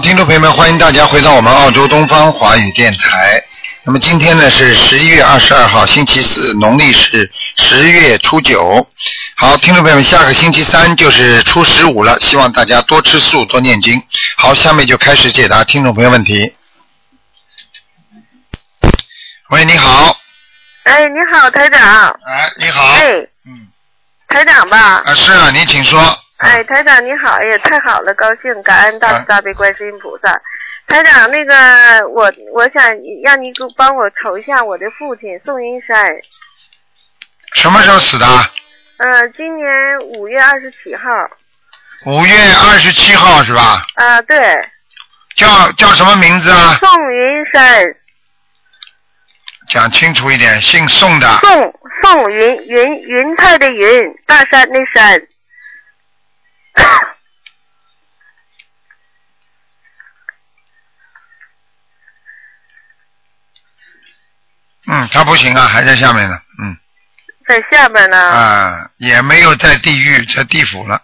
[0.00, 3.42] 朋友们，欢迎大家回到我们澳洲东方华语电台。
[3.82, 8.88] 那么今天呢是十一月二十二号，星期四，农历是十月初九。
[9.36, 14.00] 好，听众朋友们，下个星期三就是初十五了，希望大家多吃素，多念经。
[14.36, 16.54] 好，下面就开始解答听众朋友问题。
[19.50, 20.16] 喂，你好。
[20.84, 21.80] 哎，你好，台长。
[22.24, 22.84] 哎，你好。
[22.84, 23.10] 哎，
[23.46, 23.68] 嗯，
[24.28, 25.02] 台长吧？
[25.04, 26.00] 啊，是啊，您请说。
[26.38, 30.40] 哎，台长你好，哎呀，太好了，高兴，感恩大啊慈大悲观世音菩萨。
[30.86, 32.82] 台长，那个我我想
[33.24, 36.06] 让你给我帮我瞅一下我的父亲宋云山，
[37.54, 38.26] 什么时候死的？
[38.98, 39.66] 呃，今年
[40.16, 41.10] 五月二十七号，
[42.06, 43.84] 五月二十七号是吧？
[43.96, 44.38] 啊，对，
[45.36, 46.74] 叫叫什么名字啊？
[46.80, 47.84] 宋云山，
[49.68, 51.28] 讲清楚一点，姓宋的。
[51.38, 55.20] 宋宋云云云彩的云，大山的山，
[64.90, 66.40] 嗯，他不行啊，还在下面呢。
[66.62, 66.76] 嗯，
[67.46, 68.16] 在下边呢。
[68.18, 71.02] 啊，也没有在地狱，在地府了。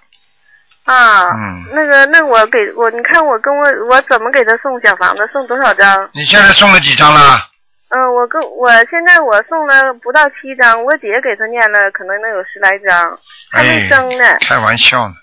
[0.85, 5.29] 啊，嗯那个，那我给我，你看我跟我我怎么给他送小房子？
[5.33, 6.09] 送多少张？
[6.15, 7.51] 你现在送了几张了？
[7.89, 13.19] 嗯，我跟我现在我送了不到七张，我姐给他念了，可能能有十来张，
[13.53, 15.15] 还没哎生呢，开玩笑呢。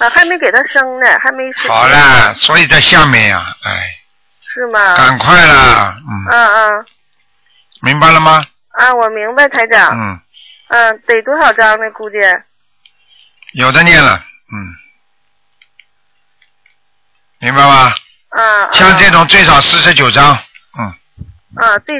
[0.00, 1.70] 嗯，啊，还没给他生呢，还没生。
[1.70, 3.86] 好啦，所以在下面呀，哎，
[4.54, 4.96] 是吗？
[4.96, 6.86] 赶快啦，嗯，嗯嗯
[7.82, 8.44] 明白了吗？
[8.70, 9.90] 啊，我明白，台长。
[9.92, 10.20] 嗯，
[10.68, 11.90] 嗯，得多少张呢？
[11.92, 12.16] 估计。
[13.52, 14.16] 有的念了，
[14.52, 14.56] 嗯，
[17.40, 17.92] 明白吗？
[18.30, 18.72] 啊。
[18.72, 20.38] 像这种最少四十九张，
[20.78, 20.94] 嗯，
[21.56, 21.96] 啊，最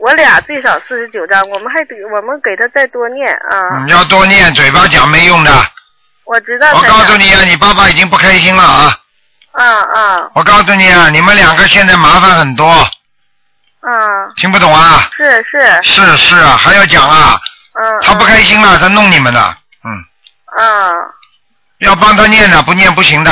[0.00, 3.84] 我俩最少四十九张，我们还得我们给他再多念啊。
[3.84, 5.52] 你要多念，嘴巴讲没用的。
[6.26, 6.72] 我知道。
[6.74, 8.98] 我告诉你啊，你爸爸已经不开心了啊！
[9.52, 12.66] 嗯嗯我告诉你啊，你们两个现在麻烦很多，
[13.82, 13.92] 嗯！
[14.36, 15.08] 听不懂啊？
[15.16, 15.82] 是是。
[15.82, 17.38] 是是啊，还要讲啊？
[17.74, 18.00] 嗯。
[18.02, 19.40] 他不开心了，他弄你们的，
[19.84, 19.90] 嗯，
[20.58, 20.94] 嗯。
[21.78, 23.30] 要帮他念的，不念不行的。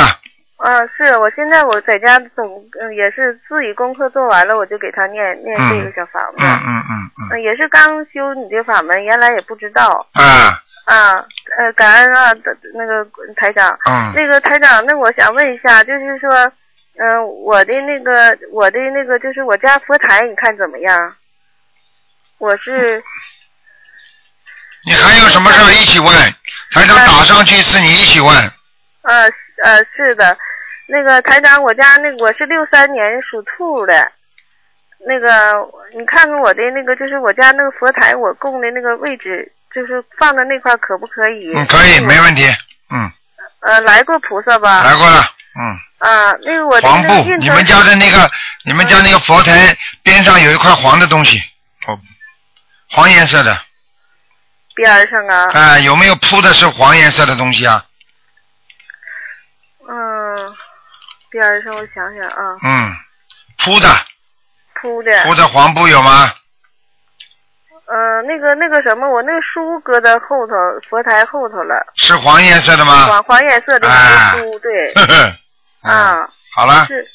[0.65, 2.45] 嗯，是我现在我在家总
[2.79, 6.47] 嗯也是自己功课做完了，我就给他念念嗯这个小法门。
[6.47, 7.83] 嗯嗯嗯嗯，嗯，也是刚
[8.13, 11.25] 修你这法门，原来也不知道啊，啊。
[11.57, 12.33] 呃，感恩啊，
[12.73, 13.05] 那个
[13.35, 13.77] 台长。
[13.85, 16.51] 嗯那个台长，那我想问一下，就是说，
[16.97, 21.15] 嗯、我的那个我的那个就是我家佛台，你看怎么样？
[22.39, 23.03] 我是
[24.85, 26.09] 你还有什么事儿一起问？
[26.71, 28.29] 台长打上去是你一起问。
[29.03, 29.29] 呃
[29.63, 30.35] 呃是的，
[30.87, 34.11] 那个台长，我家那个我是六三年属兔的，
[35.05, 41.51] 那个你看看我的那个就是我家那个佛台，我供的那个位置，就是放在那块可不可以？
[41.53, 42.45] 嗯，可以，没问题。
[42.91, 43.11] 嗯，
[43.61, 44.83] 呃，来过菩萨吧？
[44.83, 45.21] 来过了。
[45.55, 48.29] 嗯，啊，那个我黄布你们家的那个，
[48.65, 51.41] 你们家那个佛台边上有一块黄的东西，
[51.87, 51.99] 哦，
[52.89, 53.57] 黄颜色的，
[54.75, 57.85] 边上啊，啊，有没有铺的是黄颜色的东西啊？
[59.87, 60.55] 嗯，
[61.29, 62.95] 边上我想想啊，嗯，
[63.57, 63.89] 铺的，
[64.81, 66.33] 铺的，铺的黄布有吗？
[67.93, 70.55] 呃，那个那个什么，我那个书搁在后头，
[70.89, 73.05] 佛台后头了，是黄颜色的吗？
[73.05, 77.05] 黄黄颜色的书，对，呵呵，啊，好了，是。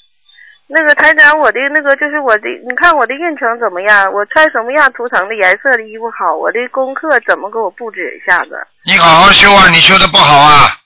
[0.70, 4.12] 那个台长，我的那个就是我的，你看我的运程怎么样？
[4.12, 6.36] 我穿什么样图腾的颜色的衣服好？
[6.36, 8.50] 我的功课怎么给我布置一下子？
[8.84, 10.76] 你好好修啊，你修的不好啊，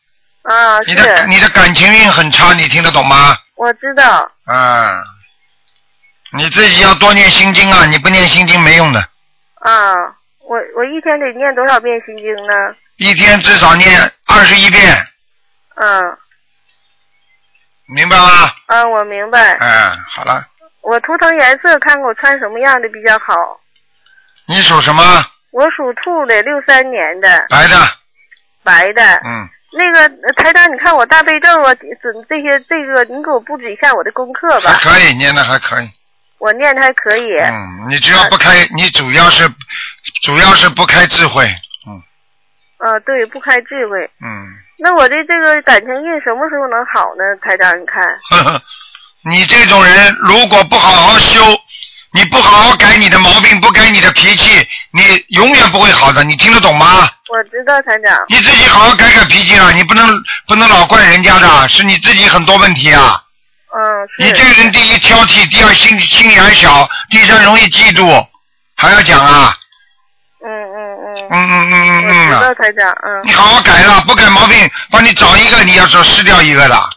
[0.44, 3.36] 啊，你的，你的感情运很差，你听得懂吗？
[3.56, 4.26] 我知道。
[4.46, 5.02] 啊，
[6.32, 9.04] 你自己要多念心经啊，你不念心经没用的，
[9.62, 9.94] 啊，
[10.40, 12.74] 我我一天得念多少遍心经呢？
[12.96, 15.06] 一天至少念二十一遍，
[15.76, 16.16] 嗯
[17.86, 18.50] 明白吗？
[18.68, 19.56] 嗯，我明白。
[19.60, 20.46] 嗯，好了，
[20.82, 23.60] 我图腾颜色，看看我穿什么样的比较好。
[24.46, 25.02] 你属什么？
[25.50, 27.76] 我属兔的，六三年的，白的，
[28.64, 29.02] 白的。
[29.24, 34.70] 嗯，那个呃台长，你看我大悲咒啊，准这些这个，你给我布置一下我的功课吧。
[34.72, 35.90] 还可以，念的还可以。
[36.42, 37.36] 我念的还可以。
[37.38, 39.48] 嗯，你只要不开，你主要是
[40.24, 41.44] 主要是不开智慧，
[41.86, 41.94] 嗯
[42.84, 44.10] 啊，对，不开智慧。
[44.20, 44.26] 嗯，
[44.80, 47.22] 那我的这个感情运什么时候能好呢？
[47.40, 48.02] 台长，你看。
[48.30, 48.62] 呵呵，
[49.30, 51.40] 你这种人如果不好好修，
[52.12, 56.24] 你不好好改你的毛病，不改你的脾气，你永远不会好的。
[56.24, 57.08] 你听得懂吗？
[57.30, 58.18] 我知道，台长。
[58.28, 59.70] 你自己好好改改脾气啊！
[59.70, 60.08] 你不能
[60.48, 63.22] 不能老怪人家的，是你自己很多问题啊！
[63.74, 68.26] 嗯，你这个人第一挑剔，第二心心眼小，第三容易嫉妒，
[68.76, 69.56] 还要讲啊？
[70.44, 70.76] 嗯嗯
[71.06, 71.28] 嗯。
[71.30, 72.44] 嗯嗯嗯嗯我知！
[72.44, 73.20] 道，台长，嗯。
[73.24, 74.56] 你好好改了，不改毛病，
[74.90, 76.88] 帮你找一个，你要说失掉一个了。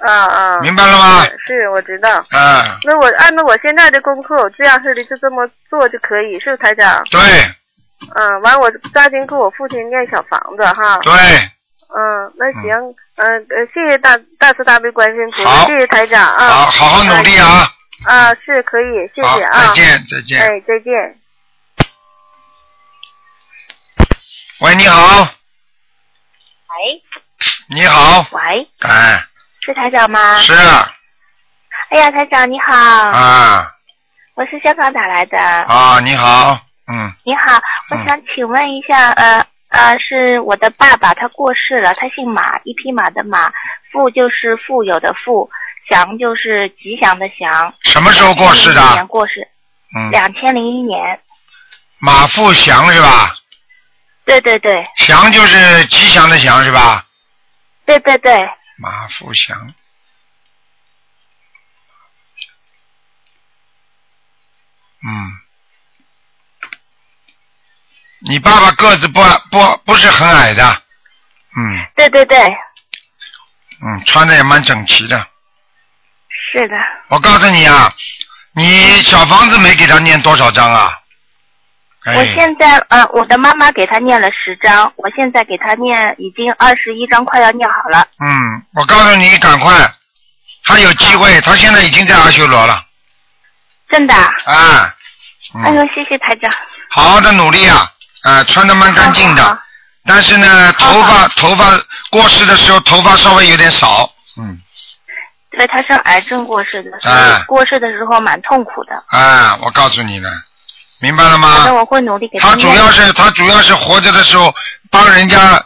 [0.00, 0.58] 啊啊。
[0.60, 1.24] 明白了吗？
[1.46, 2.24] 是，我知道。
[2.30, 7.02] 嗯，那我按照我现在的功课，我这样式的就这么做就可以，是不是台长？
[7.10, 7.20] 对
[8.14, 10.98] 嗯，完我抓紧给我父亲念小房子哈。
[11.02, 11.12] 对，
[11.92, 16.48] 嗯，那行，嗯呃，谢谢大大慈大悲观世音菩萨，谢谢台长啊。
[16.48, 17.66] 好，好好努力啊！
[18.06, 19.68] 啊，是可以，谢，谢啊。
[19.68, 20.40] 再见，再见。
[20.40, 21.16] 哎，再见。
[24.60, 25.22] 喂，你好，
[26.68, 27.02] 喂
[27.68, 29.24] 你好，喂，哎，
[29.64, 30.38] 是台长吗？
[30.38, 30.92] 是啊，
[31.90, 33.66] 哎呀，台长你好，啊
[34.34, 35.38] 我是香港打来的。
[35.38, 37.60] 啊，你好，嗯，你好，
[37.90, 43.52] 我嗯想请问一下，呃呃，是我的爸爸他过世了，他姓马，一匹马的马，
[43.90, 45.48] 富就是富有的富，
[45.88, 47.72] 祥就是吉祥的祥。
[47.84, 49.06] 什么时候过世2001年？
[49.06, 49.48] 过世，
[49.96, 51.20] 嗯，两千零一年。
[51.98, 53.34] 马富祥是吧？
[54.24, 57.06] 对对对祥就是吉祥的祥是吧？
[57.84, 59.56] 对对对，马富祥。
[65.02, 65.32] 嗯，
[68.26, 69.20] 你爸爸个子不
[69.50, 70.82] 不不是很矮的，
[71.56, 75.26] 嗯对对对，嗯，穿的也蛮整齐的。
[76.52, 76.74] 是的。
[77.08, 77.92] 我告诉你啊，
[78.54, 80.96] 你小房子没给他念多少章啊？
[82.04, 88.06] 哎我现在呃，我的妈妈给他念了十章，我现在给他念已经二十一章，快要念好了。
[88.18, 89.72] 嗯，我告诉你，赶快，
[90.64, 92.82] 他有机会，他现在已经在阿修罗了
[93.90, 94.94] 真的啊？
[95.64, 96.50] 哎呦，谢谢台长。
[96.88, 99.58] 好好的努力啊，啊，穿的蛮干净的，
[100.04, 101.64] 但是呢，头发好头发
[102.10, 104.58] 过世的时候头发稍微有点少，嗯，
[105.50, 109.02] 对，他是癌症过世的，所哎以过世的时候蛮痛苦的。
[109.08, 110.30] 啊，我告诉你了，
[111.00, 111.72] 明白了吗？
[111.72, 112.68] 我会努力给他主。
[112.74, 114.54] 要是他主要是活着的时候
[114.90, 115.62] 帮人家，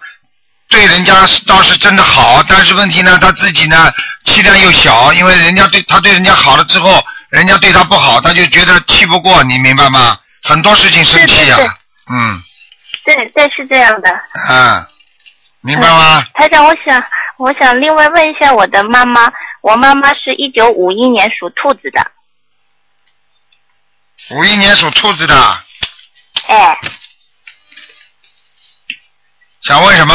[0.68, 3.92] 对人家倒是真的好，但是问题呢，他自己呢
[4.24, 10.16] 气量又小，因为人家对他对人家好了之后，人家对他不好，他就觉得气不过，你明白吗？
[10.42, 11.72] 很多事情生气啊，对对对
[12.10, 12.42] 嗯。
[13.04, 14.10] 对对，是这样的。
[14.48, 14.88] 啊，
[15.60, 16.22] 明白吗？
[16.34, 17.02] 台长，我想
[17.36, 19.30] 我想另外问一下我的妈妈，
[19.60, 22.10] 我妈妈是一九五一年属兔子的，
[24.30, 25.34] 五一年属兔子的，
[26.46, 26.78] 哎，
[29.62, 30.14] 想问什么？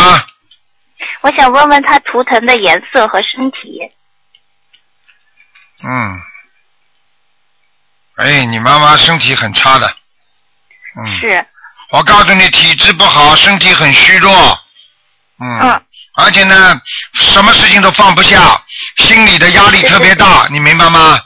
[1.22, 3.80] 我想问问她图腾的颜色和身体。
[5.84, 6.22] 嗯，
[8.16, 9.88] 哎，你妈妈身体很差的，
[10.96, 11.46] 嗯，是，
[11.92, 14.60] 我告诉你，体质不好，身体很虚弱，
[15.40, 15.82] 嗯，嗯，
[16.16, 16.80] 而且呢，
[17.14, 18.62] 什么事情都放不下，
[18.98, 21.20] 心里的压力特别大，你明白吗？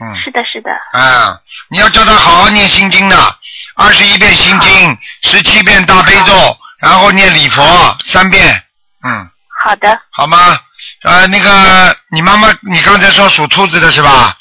[0.00, 1.38] 嗯，是的，是的，啊，
[1.68, 3.36] 你要叫他好好念心经的，
[3.76, 8.64] 二十一遍心经，十七遍大悲咒，然后念礼佛三遍，
[9.04, 9.30] 嗯，
[9.62, 10.58] 好的，好吗？
[11.02, 14.34] 呃，那个，你妈妈，你刚才说属兔子的是吧？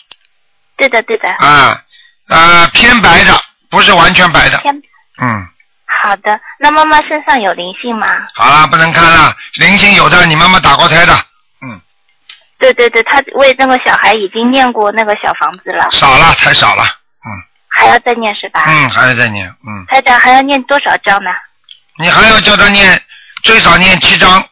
[0.77, 1.81] 对的，对的，啊，
[2.29, 4.57] 呃，偏白的，不是完全白的。
[4.59, 4.73] 天，
[5.21, 5.48] 嗯，
[5.86, 6.39] 好的。
[6.60, 8.07] 那妈妈身上有灵性吗？
[8.36, 11.13] 好了，不能看了，灵性有的，你妈妈打过胎的，
[11.62, 11.80] 嗯，
[12.60, 17.30] 对对对，她为那个小孩已经念过那个小房子了，少了，太少了，嗯
[17.71, 18.63] 还要再念是吧？
[18.68, 21.30] 嗯，还要再念，嗯，台长还要念多少章呢？
[21.98, 23.01] 你还要叫他念，
[23.43, 24.43] 最少念七章，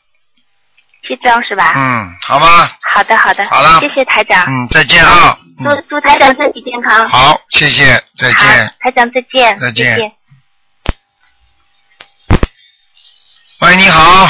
[1.08, 1.74] 七章是吧？
[1.76, 7.08] 嗯，好吧，好的，好的，好了谢谢台长，嗯，再见啊，祝嗯，祝台长身体健康。
[7.10, 8.74] 好，谢谢，再见。
[8.80, 10.12] 台长再见，再见
[13.60, 14.28] 喂，你好，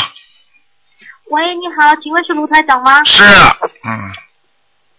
[1.30, 3.04] 喂，你好，请问是卢台长吗？
[3.04, 3.22] 是，
[3.84, 4.12] 嗯，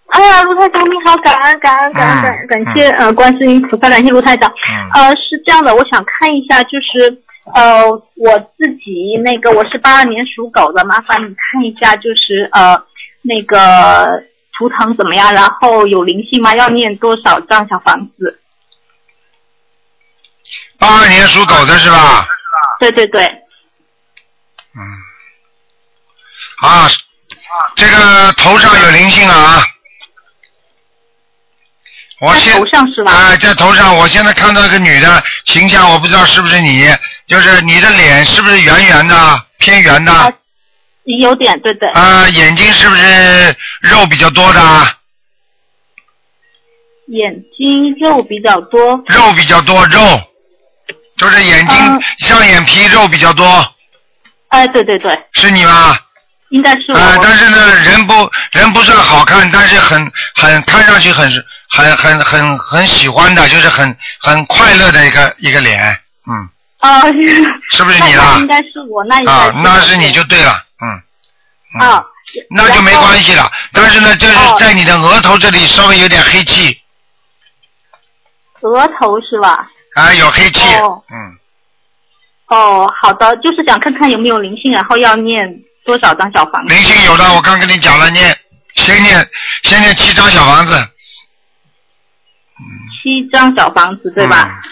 [0.09, 4.51] 哎呀，卢台长你好，感恩感恩感恩感感谢呃观世音菩萨，感谢卢台长。
[4.51, 7.23] 嗯，呃，是这样的，我想看一下，就是
[7.55, 12.83] 呃我自己那个我是八二年属狗的，麻烦你看一下，就是呃
[13.23, 14.25] 那个
[14.59, 16.55] 图腾怎么样，然后有灵性吗？
[16.55, 18.41] 要念多少张小房子？
[20.79, 22.29] 八二年属狗的是吧？
[22.79, 23.25] 对对对，
[24.75, 24.81] 嗯，
[26.63, 26.89] 啊，
[27.77, 29.65] 这个头上有灵性啊。
[32.21, 33.13] 我在现头上是吧？
[33.13, 36.85] 啊，在头上，我现在看到一个女的形象，我不知道是不是你，
[37.29, 40.13] 就是你的脸是不是圆圆的，偏圆的？
[40.13, 40.33] 啊
[41.21, 44.61] 有点，对对，啊，眼睛是不是肉比较多的？
[47.07, 50.21] 眼睛肉比较多，肉比较多，肉，
[51.17, 53.75] 就是眼睛、嗯上眼皮肉比较多，
[54.49, 55.97] 哎，对对对，是你吗？
[56.51, 56.99] 应该是我。
[56.99, 61.31] 啊，但是呢，人不人不算好看，但是很很看上去很
[61.69, 65.79] 很很很很喜欢的，就是很很快乐的一个一个脸，
[66.31, 66.49] 嗯，
[66.81, 67.03] 啊，
[67.71, 68.47] 是不是你那啦应？
[68.47, 71.03] 该是我，那应该是，啊那是你就对了，嗯。
[71.75, 72.03] 嗯啊，
[72.49, 73.51] 那就没关系了。
[73.75, 76.81] 但是呢，就是哦在你的额头这里稍微有点黑气，
[78.63, 79.69] 额头是吧？
[79.95, 81.37] 啊，有黑气，哦嗯，
[82.47, 85.47] 哦，好的，就是想看看有没有灵性，然后要念
[85.89, 86.75] 多少张小房子？
[86.75, 88.37] 灵性有的，我刚跟你讲了，念
[88.75, 89.17] 先念
[89.63, 90.75] 先念七张小房子，
[92.93, 94.61] 七张小房子，对吧？
[94.67, 94.71] 嗯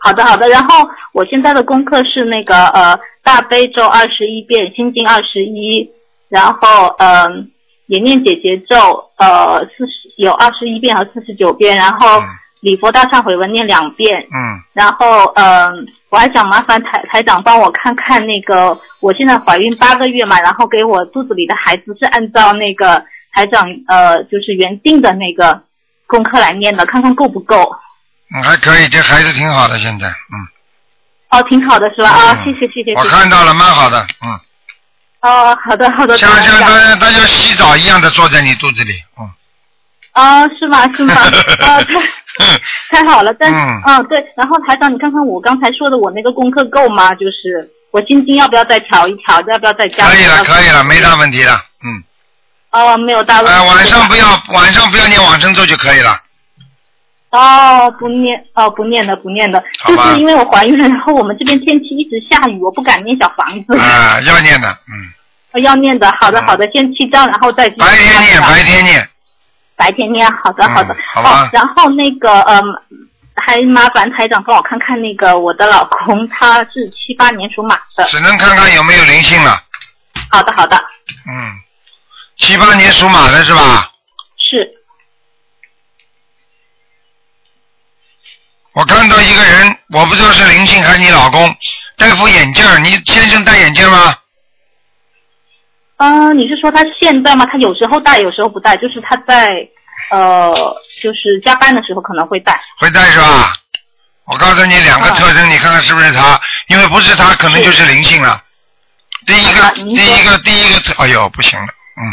[0.00, 0.48] 好的，好的。
[0.48, 5.90] 然后我现在的功课是那个呃大悲咒二十一遍，心经二十一，
[6.28, 7.50] 然后嗯、
[7.86, 12.24] 也念姐姐咒呃四十有二十一遍和四十九遍，然后嗯
[12.60, 25.62] 礼佛大忏悔文念两遍，嗯，然后嗯、我还想麻烦台台长帮我看看那个我现在怀孕八个月嘛，然后给我肚子里的孩子是按照那个台长呃就是原定的那个
[26.06, 27.70] 功课来念的，看看够不够。
[28.34, 30.36] 嗯，还可以，这孩子挺好的，现在，嗯，
[31.30, 32.10] 哦，挺好的是吧？
[32.10, 32.92] 啊、嗯谢谢谢谢。
[32.94, 34.28] 我看到了，蛮好的，嗯，
[35.22, 36.16] 哦，好的好的。
[36.18, 39.30] 像像他他像洗澡一样的坐在你肚子里，嗯，
[40.14, 40.92] 哦，是吗？
[40.92, 41.14] 是吗？
[41.14, 41.80] 啊，
[42.38, 42.60] 太
[43.02, 47.14] 太好了，但嗯嗯对，然后台长，你看看我刚才说的，我那个功课够吗？
[47.14, 49.40] 就是我心经要不要再调一调？
[49.48, 50.06] 要不要再加？
[50.06, 52.02] 可以了，可以了，没大问题了，嗯，
[52.70, 53.52] 哦，没有大问题。
[53.52, 56.16] 呃，晚上不要晚上不要念往生咒就可以了，
[57.30, 63.78] 哦，不念哦，不念的，不念的，就是因为我怀孕了，然后我们这边天气一直下雨，我不敢念小房子。
[63.78, 64.94] 啊，要念的，嗯，
[65.52, 69.08] 呃要念的，好的嗯好的，先七张，然后再白天念，白天念，
[69.78, 71.50] 白天念，好的嗯好的，好吧哦。
[71.52, 72.62] 然后那个嗯，
[73.36, 78.04] 还麻烦台长帮我看看那个我的老公，他是七八年属马的。
[78.06, 79.62] 只能看看有没有灵性了，
[80.30, 80.76] 好的好的，
[81.30, 81.54] 嗯，
[82.36, 83.88] 七八年属马的是吧？
[84.50, 84.74] 是
[88.74, 91.56] 我看到一个人，我不知道是灵性还是你老公，
[91.96, 94.16] 戴副眼镜，你先生戴眼镜吗？
[95.98, 97.46] 嗯、呃，你是说他现在吗？
[97.46, 99.68] 他有时候带，有时候不带，就是他在
[100.10, 100.54] 呃，
[101.02, 102.60] 就是加班的时候可能会带。
[102.78, 103.52] 会带是吧？
[104.24, 106.40] 我告诉你两个特征，你看看是不是他？
[106.68, 108.42] 因为不是他，可能就是灵性了。
[109.26, 112.04] 第一个，第一个，第一个特，哎呦，不行了，嗯，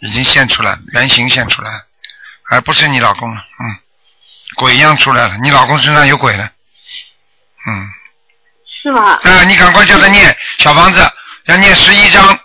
[0.00, 1.80] 已经现出来，原型现出来了，
[2.44, 3.76] 还不是你老公了，嗯，
[4.56, 6.50] 鬼一样出来了，你老公身上有鬼了，
[7.66, 7.88] 嗯，
[8.82, 9.18] 是吗？
[9.22, 11.00] 啊，你赶快叫他念小房子，
[11.46, 12.38] 要念十一章，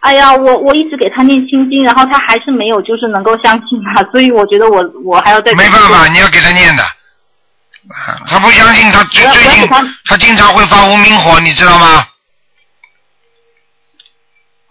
[0.00, 6.82] 哎呀，我我一直给他念心经，然后他还是没有就是能够相信他， 所以我觉得我我还要再没办法，你要给他念的。
[6.82, 9.68] 啊他不相信，他最最近
[10.06, 12.06] 他经常会发无名火，你知道吗？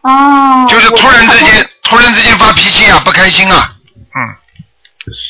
[0.01, 3.75] 哦，就是突然之间，突然之间发脾气啊，不开心啊，
[4.15, 4.35] 嗯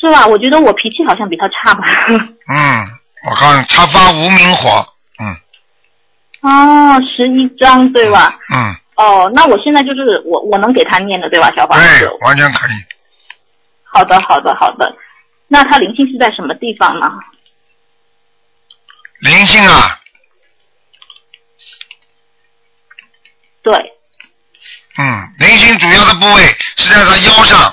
[0.00, 0.26] 是吧？
[0.26, 1.84] 我觉得我脾气好像比他差吧。
[2.48, 2.88] 嗯，
[3.28, 4.86] 我看，他发无名火，
[5.18, 5.36] 嗯
[6.42, 8.34] 哦，十一张对吧？
[8.54, 12.72] 嗯，哦，那我现在就是我我能给他念的对吧，小房对？，完全可以。
[13.84, 14.94] 好的，好的，好的。
[15.48, 17.10] 那他灵性是在什么地方呢？
[19.20, 19.98] 灵性啊，
[23.62, 23.74] 对，
[24.98, 26.42] 嗯，灵性主要的部位
[26.76, 27.72] 是在他腰上，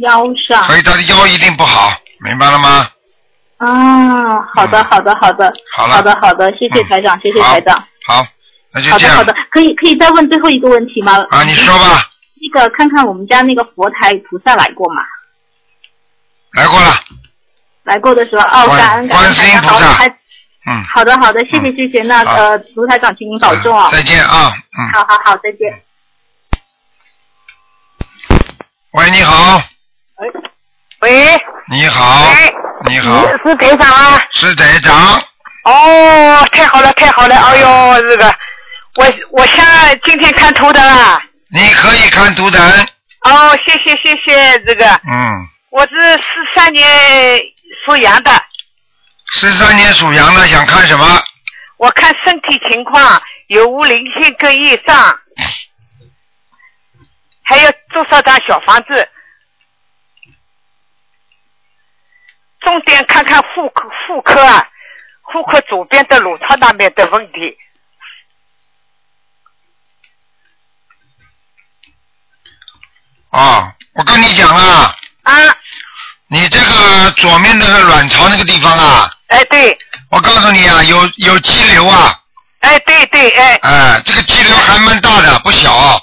[0.00, 0.64] 腰上。
[0.64, 2.90] 所以他的腰一定不好，明白了吗？
[3.58, 7.86] 啊，好的，嗯好的，好的，好了好的，好的，谢谢嗯台长，谢谢台长。
[8.06, 8.26] 好，
[8.74, 11.24] 那就好的，这样好的，可以可以再问最后一个问题吗？
[11.30, 12.08] 啊，你说吧，
[12.42, 15.02] 那个看看我们家那个佛台菩萨来过吗？
[16.52, 16.94] 来过了，
[17.84, 20.14] 来过的时候，哦，感恩感观恩台长，好，世音菩萨
[20.66, 23.88] 嗯，好的好的，谢谢嗯谢谢，那好呃，卢台长，请您保重哦。
[23.92, 25.82] 再见啊，嗯，好好好，再见。
[28.92, 29.60] 喂，你好，
[30.16, 30.30] 喂，
[31.00, 32.32] 喂你好，
[32.86, 34.18] 你好，是是台长啊？
[34.30, 35.20] 是台长，
[35.64, 37.36] 哦，太好了，太好了！
[37.36, 38.34] 哎呦，这个，
[38.96, 39.66] 我我想
[40.04, 41.20] 今天看图的啦。
[41.48, 42.60] 你可以看图腾，
[43.20, 46.24] 哦，谢谢谢谢，这个嗯，我是四
[46.54, 47.40] 三年
[47.84, 48.30] 属羊的，
[49.34, 51.04] 十三年属羊的想看什么？
[51.76, 55.18] 我看身体情况有无灵性跟业障，
[57.42, 59.08] 还有多少张小房子？
[62.60, 64.66] 重点看看妇科妇科啊，
[65.32, 67.56] 妇科左边的乳头那边的问题。
[73.34, 75.32] 哦，我跟你讲啊，啊，
[76.28, 79.76] 你这个左面那个卵巢那个地方啊，哎对，
[80.10, 82.16] 我告诉你啊，有有肌瘤啊，
[82.60, 83.58] 哎对对哎。
[83.62, 86.00] 哎，这个肌瘤还蛮大的，不小，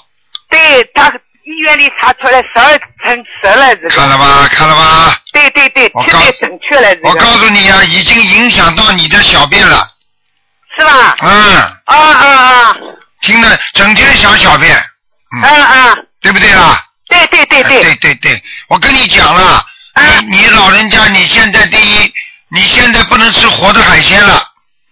[0.50, 1.08] 对，他
[1.44, 5.18] 医院里查出来十二乘十了这个，看了吧，看了吧？
[5.32, 9.88] 对对对，我告特别准确了这我告，诉你啊，已经影响到你的小便了，
[10.78, 11.16] 是吧？
[11.22, 12.76] 嗯，啊啊啊！
[13.22, 14.76] 听了整天想小便，
[15.42, 16.84] 啊啊，对不对啦？
[17.26, 19.64] 对对对哎对对对，我跟你讲了，
[19.94, 22.12] 啊你你老人家，你现在第一，
[22.48, 24.42] 你现在不能吃活的海鲜了，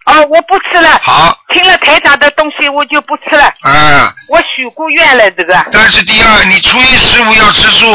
[0.05, 0.99] 哦，我不吃了。
[1.03, 3.45] 好，听了台长的东西，我就不吃了。
[3.61, 5.55] 啊，我许过愿了，这个。
[5.57, 7.93] 啊但是第二，你初一十五要吃素，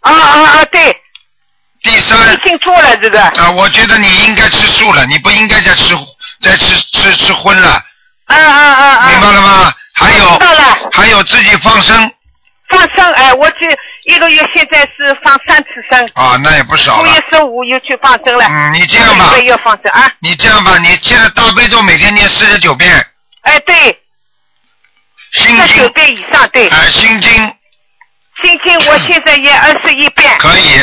[0.00, 0.96] 啊啊啊，对，
[1.82, 3.22] 第三已，经做了这个。
[3.22, 5.94] 啊，我觉得你应该吃素了，你不应该再吃
[6.40, 7.70] 再吃吃吃荤了，
[8.26, 9.08] 啊啊啊啊！
[9.10, 9.72] 明白了吗？
[9.92, 12.10] 还有知道了，还有自己放生
[12.68, 13.66] 放生哎，我这
[14.04, 17.36] 一个月现在是放三次生，啊，那也不少了初一。
[17.36, 18.46] 十五又去放生了。
[18.46, 20.10] 嗯，你这样吧一，个月放生啊？
[20.20, 22.92] 你这样吧，你现在大悲咒每天念四十九遍，
[23.42, 23.74] 哎，对，
[25.32, 26.68] 心十九，遍以上，对。
[26.68, 27.30] 哎，心经
[28.42, 30.78] 心经我现在念二十一遍，可以，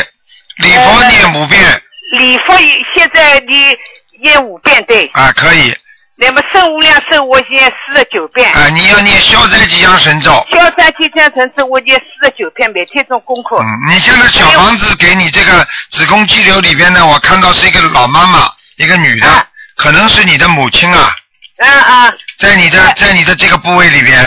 [0.58, 1.82] 礼佛念五遍，
[2.18, 2.56] 礼佛
[2.94, 3.76] 现在你
[4.20, 5.06] 念五遍，对。
[5.14, 5.74] 啊，可以，
[6.18, 13.58] 那么圣无量寿我念四十九遍，啊，你要念消灾吉祥神咒，消灾吉祥神咒我念四十九遍，每天做功课。
[13.58, 19.46] 嗯，你现在小房子给你这个子宫肌瘤里边呢，我看到是一个老妈妈，一个女的啊，
[19.76, 21.14] 可能是你的母亲啊，
[21.58, 24.24] 啊啊，在你的在你的这个部位里边，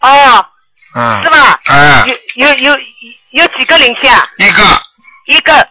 [0.00, 0.44] 哦，
[0.94, 1.22] 嗯。
[1.22, 1.60] 是，吧？
[1.66, 2.04] 哎，
[2.36, 2.78] 有有有
[3.32, 4.26] 有几个灵性啊？
[4.38, 4.62] 一个，
[5.26, 5.68] 一个，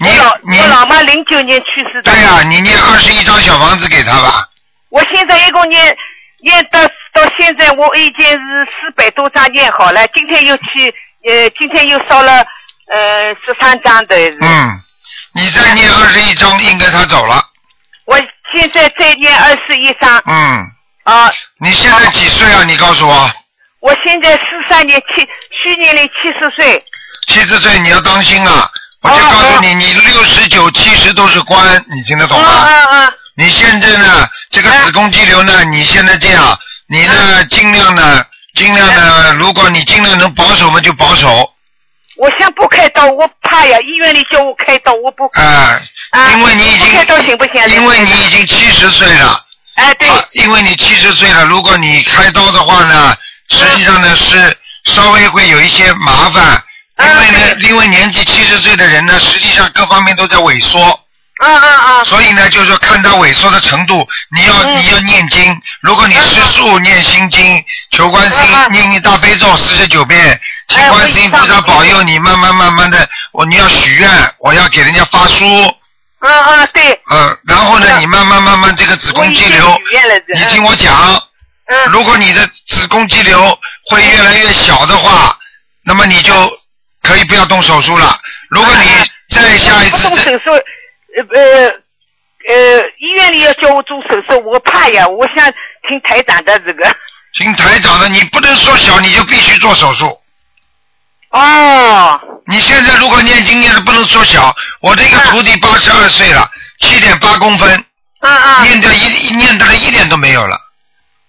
[0.00, 0.58] 你我老你。
[0.58, 2.10] 我老妈零九年去世的。
[2.12, 4.44] 对呀、你念二十一张小房子给她吧，
[4.90, 5.96] 我现在一共念
[6.42, 6.80] 念到
[7.12, 10.06] 到现在，我已经是四百多张念好了。
[10.08, 10.94] 今天又去
[11.28, 12.32] 呃，今天又烧了
[12.92, 14.16] 呃十三张的。
[14.40, 14.80] 嗯，
[15.34, 17.42] 你再念二十一张，应该他走了，
[18.06, 18.18] 我
[18.52, 20.66] 现在再念二十一张嗯，
[21.04, 21.30] 啊。
[21.58, 22.64] 你现在几岁啊？
[22.64, 23.30] 你告诉我，
[23.80, 25.26] 我现在四三年七，
[25.62, 26.84] 虚年龄七十岁。
[27.28, 28.68] 七十岁你要当心啊！
[29.02, 32.50] 我就告诉你，你六十九、七十都是官，你听得懂啊吗？
[32.50, 33.12] 啊啊！
[33.36, 41.54] 你现在呢，这个子宫肌瘤呢，你现在这样，你呢尽量呢，尽量呢，如果你尽量能保守嘛，就保守。
[42.16, 45.24] 我先不开刀，我怕呀，医院里叫我开刀，我不。
[45.40, 47.68] 啊，啊因为你已不开刀行不行？
[47.68, 49.40] 因为你已经七十岁了，
[49.76, 53.16] 哎，对，啊，因为你七十岁了，如果你开刀的话呢，
[53.48, 56.60] 实际上呢是稍微会有一些麻烦，
[56.98, 61.00] 因为呢，因为年纪七十岁的人呢，实际上各方面都在萎缩。
[61.40, 61.68] 啊啊
[62.00, 62.04] 啊！
[62.04, 64.76] 所以呢，就是说看他萎缩的程度，你要、嗯。
[64.76, 65.62] 你要念经。
[65.80, 68.72] 如果你吃素念心经，求观世音、嗯嗯。
[68.72, 75.44] 念念大悲咒四十九遍，请哎观世音菩萨保佑你，慢慢慢慢的，我你要许愿，我要给人家发书，
[76.18, 78.00] 啊啊，对，嗯，然后呢，嗯。
[78.00, 79.80] 你慢慢慢慢这个子宫肌瘤，
[80.34, 80.94] 你听我讲，
[81.66, 85.34] 嗯，如果你的子宫肌瘤会越来越小的话，
[85.84, 86.32] 那么你就
[87.02, 88.18] 可以不要动手术了。
[88.50, 88.90] 如果你
[89.34, 90.50] 再下一次手术，
[91.16, 91.66] 呃呃
[92.48, 95.36] 呃，医院里要叫我做手术，我怕呀，我想
[95.88, 96.96] 听台长的这个。
[97.34, 100.18] 听台长的，你不能缩小，你就必须做手术。
[101.30, 106.48] 哦，你现在如果念经念的不能缩小，我这个徒弟八十二岁了，
[106.80, 107.84] 七点八公分，
[108.20, 110.58] 啊啊，念的一念的一点都没有了。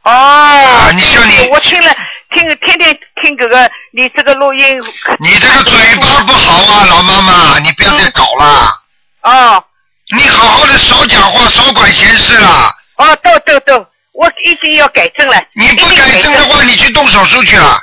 [0.04, 1.96] 哦，你像你我听了
[2.36, 4.66] 听天天听这个你这个录音。
[5.20, 8.82] 你这个嘴巴不好啊，老妈妈，你不要再搞了。
[9.22, 9.64] 哦
[10.14, 12.74] 你好好的少讲话，少管闲事啦。
[12.98, 13.76] 哦，对对对，
[14.14, 15.42] 我已经要改正了。
[15.54, 17.82] 你不改正的话，你去动手术去了。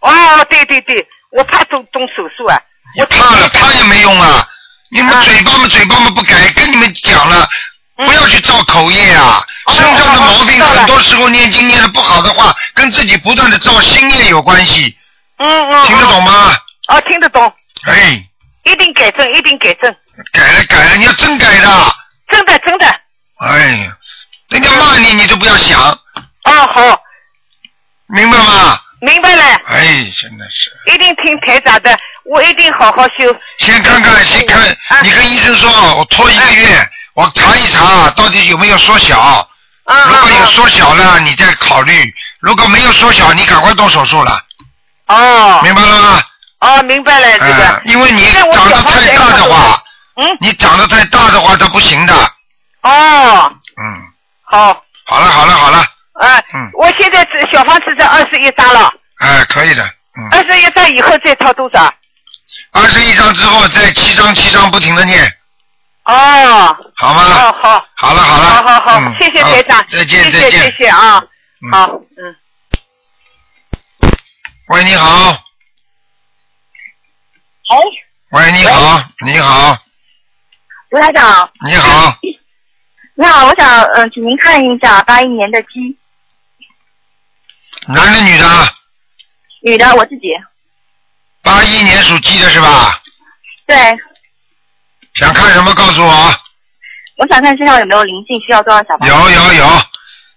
[0.00, 2.58] 哦，对对对，我怕动动手术啊。
[2.96, 4.46] 我怕了，怕也没用啊！
[4.90, 7.48] 你们啊嘴巴嘛，嘴巴嘛不改，跟你们讲了，
[7.98, 9.44] 嗯不要去造口业啊！
[9.66, 14.96] 哦身上的毛病很多时候念经念的不好的话，跟自己不断的造心业有关系，
[15.38, 15.86] 嗯嗯。
[15.86, 16.54] 听得懂吗？
[16.86, 17.52] 啊，听得懂，
[17.86, 18.22] 哎，
[18.64, 19.94] 一定改正，一定改正，
[20.32, 21.96] 改了改了，你要真改的。
[22.28, 22.86] 真的真的。
[23.40, 23.96] 哎呀，
[24.48, 27.00] 人家骂你你都不要想，哦，好，
[28.08, 28.80] 明白吗？
[29.00, 30.72] 明白了，哎，真的是。
[30.92, 33.36] 一定听台长的，我一定好好修。
[33.58, 39.18] 先看看，先看啊，你跟医生说，我拖一个月，我查一查到底有没有缩小。
[39.18, 39.46] 啊
[40.08, 41.92] 如果有啊缩小了，你再考虑；
[42.40, 44.32] 如果没有缩小，你赶快动手术了，
[45.04, 45.16] 啊！
[45.16, 46.22] 哦明白了吗？
[46.64, 49.82] 哦，明白了这嗯个。，因为你长得太大的话，
[50.16, 52.14] 嗯，你长得太大的话，它不行的。
[52.82, 54.02] 哦，嗯，
[54.44, 55.78] 好，好了好了好了，
[56.14, 59.84] 啊，嗯我现在只小房子在二十一张了，哎，可以的，
[60.16, 61.92] 嗯，二十一张以后再掏多少？
[62.72, 65.22] 二十一张之后再七张七张不停的念，
[66.04, 67.22] 哦，好吗？
[67.24, 71.22] 哦，好，好了好了，好好好嗯，谢谢好台长，再见再见，谢谢啊，
[71.66, 72.36] 嗯好，嗯。
[74.68, 75.36] 喂，你好，
[77.68, 77.78] 哎，
[78.30, 79.76] 喂，你好，你好，
[80.90, 82.16] 卢台长，你好，
[83.16, 85.98] 你好，我想嗯、呃请您看一下八一年的鸡，
[87.88, 88.46] 男的女的？
[89.62, 90.28] 女的，我自己。
[91.42, 93.00] 八一年属鸡的是吧？
[93.66, 93.76] 对，
[95.14, 96.34] 想看什么告诉我。
[97.16, 99.14] 我想看身上有没有灵性，需要多少小房子？
[99.14, 99.82] 有有有，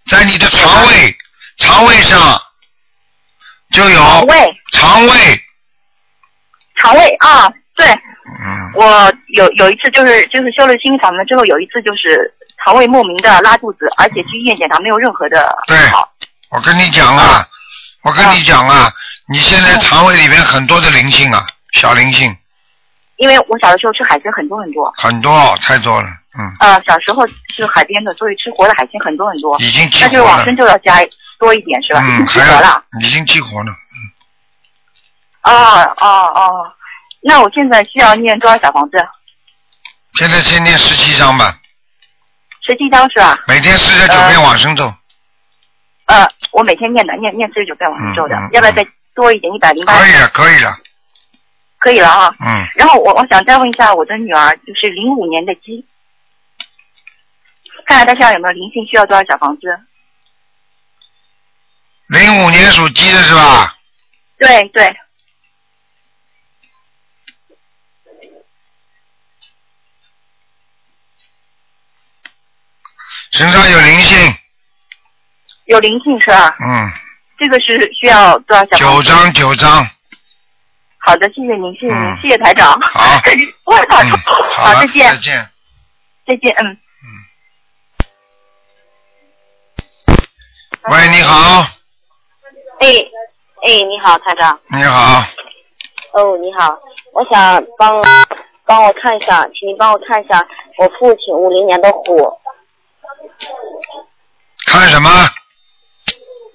[0.06, 1.18] 在你的肠胃
[1.58, 2.42] 肠胃上
[3.72, 5.42] 就有肠胃，肠胃，
[6.78, 15.78] 肠胃啊，对，嗯，我有有一次就是就是修了心理法门之后，有一次就是肠胃莫名的拉肚子，而且去医院检查没有任何的对。
[16.50, 17.46] 我跟你讲啊，
[18.04, 18.90] 我跟你讲啊，
[19.28, 22.34] 你现在肠胃里面很多的灵性啊，小灵性
[23.18, 29.58] 因为我小的时候吃海鲜很多很多，很多，太多了，嗯，呃，小时候是海边的，所以吃活的海鲜很多很多。
[29.60, 31.00] 已经激但是往活了，生就要加
[31.40, 32.00] 多一点是吧？
[32.02, 32.84] 已嗯，经激还要活了。
[33.02, 33.72] 已经激活了，
[35.48, 36.74] 哦哦哦，
[37.22, 38.98] 那我现在需要念多少小房子？
[40.16, 41.58] 现在先念十七张吧，
[42.66, 43.38] 十七张是吧？
[43.48, 44.94] 每天四十九遍往生咒，
[46.06, 49.54] 呃，我每天念的，念念四十九遍往生咒的，嗯嗯要不要再多一点？
[49.54, 50.78] 一百零八可以了，可以了，
[51.80, 52.36] 可以了啊。
[52.40, 55.86] 嗯，然后我我想再问一下我的女儿，就是零五年的鸡，
[57.86, 59.80] 看看她现在有没有灵性，需要多少小房子？
[62.08, 63.76] 零五年属鸡的是吧？
[64.38, 64.96] 对对，
[73.38, 74.17] 身上有灵性，
[75.65, 76.56] 有灵性是吧？
[76.60, 76.89] 嗯，
[77.38, 78.78] 这个是需要多少小？
[78.78, 79.88] 九张九张，
[80.97, 82.80] 好的，谢谢您，谢谢您，嗯谢谢台长。
[82.82, 84.12] 好 嗯，
[84.58, 85.50] 好再见再，见。
[86.26, 86.78] 再见，嗯。
[90.89, 91.62] 喂，你好，
[92.80, 92.88] 哎
[93.62, 94.60] 哎，你好，台长。
[94.69, 95.19] 你好，
[96.13, 96.76] 哦，你好，
[97.13, 98.02] 我想帮
[98.65, 100.39] 帮我看一下，请您帮我看一下
[100.80, 102.17] 我父亲五零年的虎，
[104.66, 105.10] 看什么？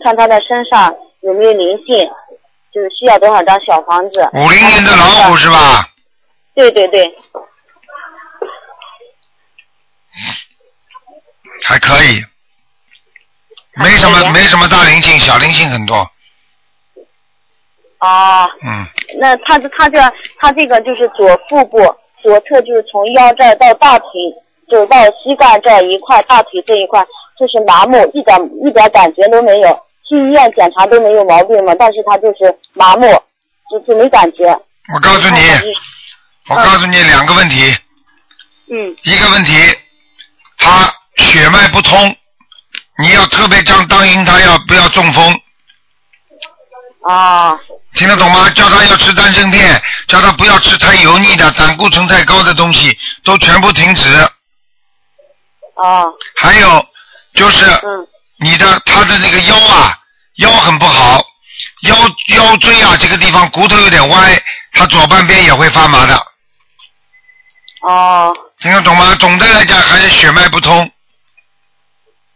[0.04, 2.08] 看他的身上有没有灵性，
[2.72, 4.28] 就是需要多少张小房子。
[4.32, 5.88] 五零年的老虎是吧？
[6.54, 7.02] 对对对，
[11.64, 12.22] 还可以，
[13.76, 15.96] 没什么没什么大灵性，小灵性很多，
[18.00, 18.86] 哦，嗯，
[19.18, 19.98] 那他这他这
[20.40, 21.78] 他这个就是左腹部
[22.22, 24.08] 左侧，就是从腰这儿到大腿，
[24.72, 26.98] 就是到膝盖这一块，大腿这一块
[27.38, 29.68] 就是麻木，一点一点感觉都没有。
[30.08, 33.06] 去医院检查都没有毛病嘛，但是他就是麻木，
[33.70, 34.46] 就就没感觉。
[34.94, 35.40] 我告诉你，
[36.48, 37.76] 我告诉你两个问题，
[38.70, 39.52] 嗯，一个问题，
[40.56, 42.16] 他血脉不通，
[42.98, 45.38] 你要特别当当心他要不要中风，
[47.02, 47.60] 啊，
[47.94, 48.48] 听得懂吗？
[48.54, 54.08] 叫他要吃丹参片，叫他不要吃太油腻的、胆固醇太高的东西，都全部停止。
[55.74, 56.04] 啊，
[56.36, 56.86] 还有
[57.34, 58.06] 就是嗯，
[58.38, 59.98] 你的他的那个腰啊，
[60.36, 61.24] 腰很不好，
[61.82, 61.96] 腰
[62.36, 66.14] 腰椎啊这个地方骨头有点歪，他左半边也会发麻的，
[67.82, 69.14] 哦，听得懂吗？
[69.16, 70.90] 总的来讲还是血脉不通。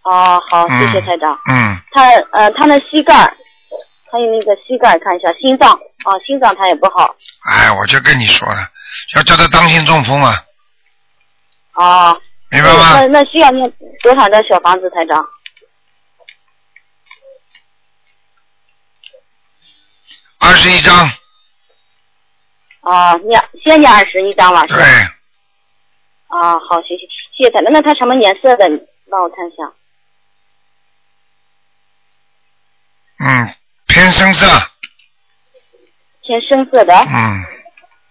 [0.03, 1.37] 哦，好，嗯谢谢台长。
[1.51, 7.14] 嗯，他呃，他的膝盖，还有那个膝盖看一下，心脏啊，心脏他也不好。
[7.51, 8.61] 哎，我就跟你说了，
[9.16, 10.44] 要叫他当心中风啊，
[11.75, 12.20] 哦，
[12.57, 13.01] 明白吗？
[13.01, 13.71] 那那需要念
[14.03, 15.25] 多少的小房子，才长？
[20.38, 21.11] 二十一张，
[22.81, 24.85] 啊，念先念二十一张吧，对吧？，
[26.29, 27.73] 啊，好，谢谢谢谢台长。
[27.73, 28.69] 那他什么颜色的？
[28.69, 29.73] 你帮我看一下。
[33.19, 33.55] 嗯，
[33.87, 34.47] 偏深色，
[36.23, 37.45] 偏深色的，嗯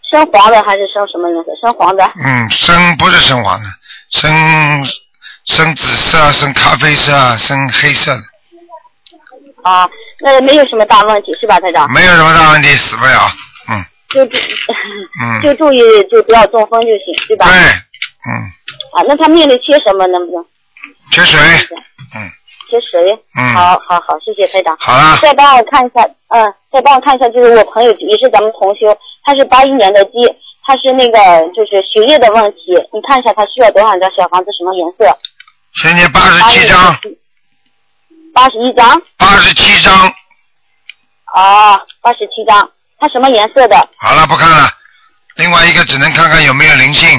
[0.09, 1.51] 深黄的还是深什么颜色？
[1.59, 2.03] 深黄的。
[2.15, 3.65] 嗯，深不是深黄的，
[4.15, 4.31] 深
[5.43, 8.21] 深紫色、深咖啡色、深黑色的，
[9.69, 9.89] 啊，
[10.21, 11.91] 那没有什么大问题是吧，台长？
[11.91, 13.11] 没有什么大问题，死不了。
[13.69, 14.37] 嗯就注
[15.21, 17.47] 嗯， 就注意就不要中风就行，对吧？
[17.47, 18.31] 对，嗯，
[18.93, 20.07] 啊，那他命里缺什么？
[20.07, 20.45] 能不能
[21.11, 21.37] 缺水，
[22.15, 22.23] 嗯
[22.69, 23.11] 缺水？
[23.37, 24.77] 嗯，好好好，谢谢台长。
[24.79, 30.11] 好了，再帮我看一下，嗯，再帮我看一下，就是我朋友也是咱们同修，他是八一年的鸡，
[30.65, 31.17] 他是那个
[31.53, 35.17] 就是学业的问题，你看一下他需要多少张小房子，什么颜色？
[35.81, 36.99] 现在八十七张，
[38.33, 39.01] 八十一张。
[39.17, 40.07] 八十七张，
[41.35, 43.75] 哦，八十七张，他什么颜色的？
[43.97, 44.69] 好了，不看了。
[45.35, 47.09] 另外一个只能看看有没有灵性。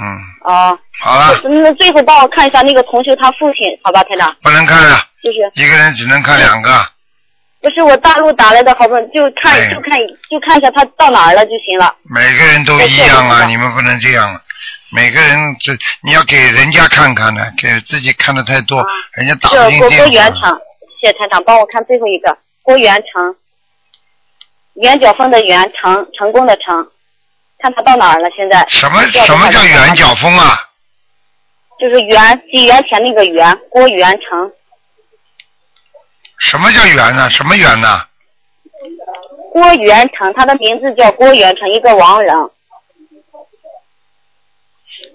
[0.00, 6.70] 嗯，哦，好了，那最后帮我看一下那个同学他父亲，好吧，台长，不能看了，就是一个人只能看两个。
[7.62, 9.96] 不是我大陆打来的，好不容易就看哎就看
[10.28, 11.94] 就看一下他到哪儿了就行了。
[12.02, 14.40] 每个人都一样啊，你们不能这样。
[14.90, 15.72] 每个人这
[16.02, 20.06] 你要给人家看看呢，给自己看的太多，啊人家打不进电话。
[20.08, 20.60] 原厂
[21.00, 23.34] 谢谢台长，帮我看最后一个郭元成，
[24.74, 26.88] 圆角峰的圆，成成功的成，
[27.60, 28.28] 看他到哪儿了？
[28.36, 30.58] 现在什么什么叫圆角峰啊？
[31.80, 34.52] 就是圆几元钱那个圆，郭元成，
[36.42, 37.30] 什么叫圆呢？
[37.30, 38.04] 什么圆呢？
[39.52, 42.34] 郭元成，他的名字叫郭元成，一个王人。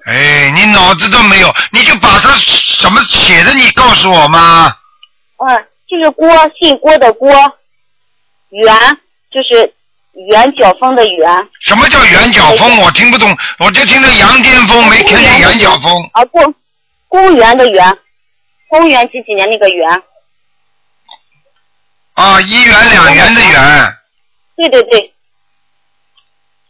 [0.05, 4.73] 哎，你脑子都没有，你就把他什么写的你告诉我吗？
[5.37, 7.29] 嗯，就是郭，姓郭的郭，
[8.49, 8.75] 元
[9.29, 9.73] 就是
[10.29, 11.47] 圆角风的圆。
[11.59, 12.79] 什么叫圆角风？
[12.79, 16.09] 我听不懂，我就听着羊癫疯，没听见圆角风。
[16.13, 16.55] 啊，公
[17.07, 17.97] 公园的园，
[18.69, 20.03] 公元几几年那个元？
[22.17, 23.97] 啊，一元两元的元。
[24.55, 25.13] 对对对，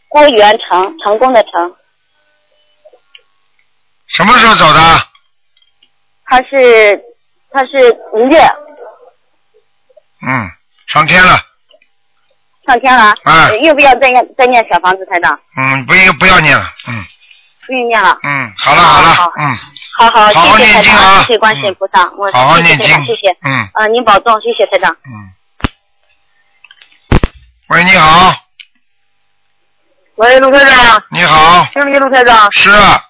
[0.09, 1.73] 郭元成，成功的成。
[4.07, 4.79] 什么时候走的？
[6.25, 7.01] 他是
[7.49, 8.37] 他是五月
[10.27, 10.51] 嗯，
[10.87, 11.39] 上天了。
[12.65, 15.39] 上天了，啊要不要再念再念小房子，台长？
[15.55, 16.73] 嗯，不用不要念了。
[16.89, 17.05] 嗯
[17.65, 18.19] 不用念了。
[18.23, 19.57] 嗯，好了好了，嗯，
[19.97, 23.31] 好好，好好谢谢台念经啊长，谢谢观世音菩萨，我好好念经谢谢。
[23.43, 23.69] 嗯。
[23.73, 24.93] 啊，您保重，谢谢台长。
[27.69, 28.33] 喂，你好，
[30.15, 31.03] 喂，卢台长。
[31.11, 32.49] 你好，经理卢台长。
[32.53, 33.03] 是啊，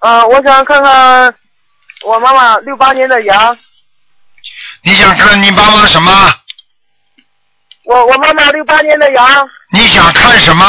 [0.00, 1.34] 嗯、我想看看
[2.04, 3.58] 我妈妈六八年的羊，
[4.82, 6.12] 你想看你妈妈什么？
[7.84, 10.66] 我我妈妈六八年的羊，你想看什么？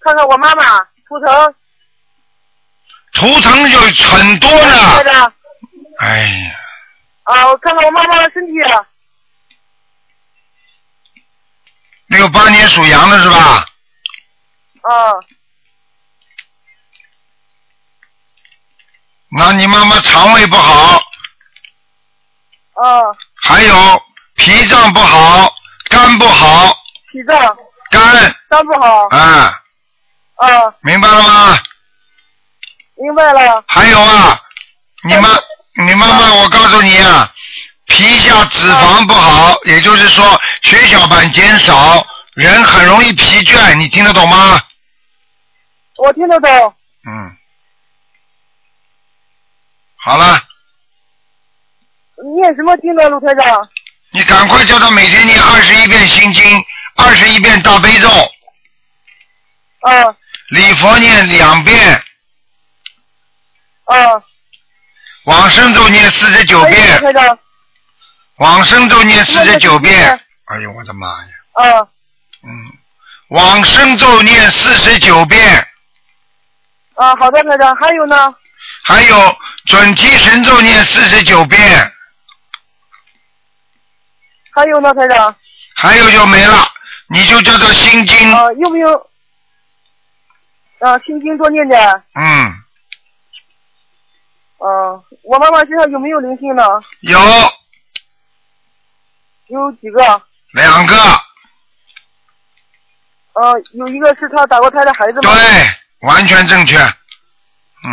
[0.00, 1.54] 看看我妈妈图腾。
[3.12, 5.30] 图腾有很多呢。
[5.98, 6.52] 哎呀，
[7.24, 8.52] 啊，我看看我妈妈的身体。
[12.10, 13.64] 六八年属羊的是吧？
[14.82, 15.24] 嗯，
[19.30, 21.00] 那你妈妈肠胃不好，
[22.82, 24.02] 嗯，还有
[24.34, 25.54] 脾脏不好，
[25.88, 26.76] 肝不好，
[27.12, 27.56] 脾脏
[27.90, 29.06] 肝肝不好。
[29.10, 29.62] 啊，
[30.38, 31.58] 嗯，明白了吗？
[32.96, 33.64] 明白了。
[33.68, 34.40] 还有啊，
[35.04, 35.28] 你妈
[35.76, 37.32] 你妈妈，我告诉你啊，
[37.90, 44.62] 皮下脂肪不好，也就是说血小板减少，人很容易疲倦，你听得懂吗？
[45.98, 46.48] 我听得懂。
[47.04, 47.36] 嗯，
[49.96, 50.40] 好了，
[52.36, 53.68] 念什么经呢，陆台长？
[54.12, 56.64] 你赶快叫他每天念二十一遍心经，
[56.96, 58.08] 二十一遍大悲咒，
[59.88, 60.16] 嗯
[60.50, 62.02] 礼佛念两遍，
[63.86, 64.22] 嗯。
[65.24, 67.38] 往生咒念四十九哎遍，台长。
[68.40, 70.18] 往生咒念四十九遍。
[70.46, 71.86] 哎呦我的妈呀！
[72.42, 72.50] 嗯
[73.28, 75.64] 往生咒念四十九遍，
[76.94, 77.76] 啊，好的，台长。
[77.76, 78.34] 还有呢？
[78.82, 81.92] 还有准提神咒念四十九遍，
[84.52, 85.36] 还有呢，台长。
[85.76, 86.66] 还有就没了，
[87.08, 89.10] 你就叫做心经，啊，有没有？
[90.80, 91.80] 啊，心经多念点。
[92.14, 92.52] 嗯，
[94.58, 96.64] 嗯，我妈妈身上有没有灵性呢？
[97.02, 97.18] 有
[99.50, 100.22] 有几个？
[100.52, 100.96] 两个，
[103.34, 105.32] 呃，有一个是他打过胎的孩子吗？
[105.32, 107.88] 对，完全正确，嗯，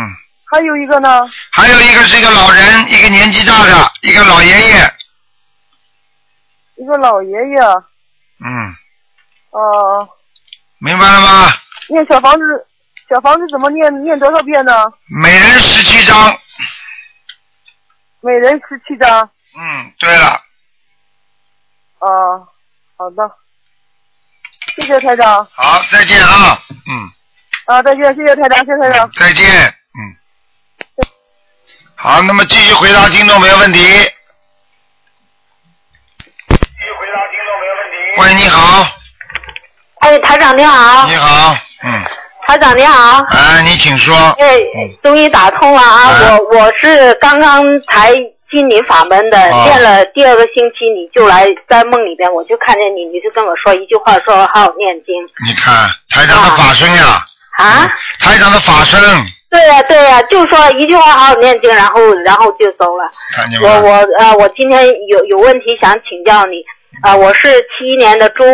[0.50, 1.28] 还有一个呢？
[1.52, 4.94] 还有一个是一个老人，一个年纪大的，一个老爷爷，
[6.76, 7.60] 一个老爷爷。
[8.40, 8.74] 嗯，
[9.50, 10.08] 哦、
[10.78, 11.52] 明白了吗？
[11.88, 12.66] 念小房子，
[13.08, 14.02] 小房子怎么念？
[14.02, 14.72] 念多少遍呢？
[15.22, 16.38] 每人十七张，
[18.20, 19.30] 每人十七张。
[19.56, 20.40] 嗯，对了，
[22.00, 22.46] 哦、
[22.96, 23.30] 好的。
[24.76, 25.46] 谢谢台长。
[25.52, 27.10] 好，再见啊，嗯，
[27.66, 29.10] 啊，再见，谢谢台长，谢谢台长。
[29.12, 30.14] 再见，嗯，
[31.96, 33.80] 好，那么继续回答听众朋友问题。
[33.80, 33.84] 继
[36.54, 38.86] 续回答听众没有问题喂，你好，
[40.00, 41.06] 哎，台长你好。
[41.08, 42.04] 你好，嗯，
[42.46, 43.24] 台长你好。
[43.30, 44.14] 哎，你请说。
[44.38, 44.60] 哎，
[45.02, 46.10] 终于打通了啊！
[46.12, 48.14] 哎我我是刚刚才
[48.50, 55.14] 进你法门的，哦念了第二个星期，你就来在梦里边，我就看见你，你就跟我说一句话，说好好念经
[55.46, 57.22] 你看台长的法身呀，
[57.58, 57.90] 啊。
[58.20, 58.98] 台长的法身，
[59.50, 63.04] 对呀、对呀、就说一句话好好念经，然后然后就走了。
[63.04, 63.80] 我看见吗？
[63.80, 66.64] 我呃，我今天有有问题想请教你，
[67.02, 68.44] 啊、我是七一年的猪，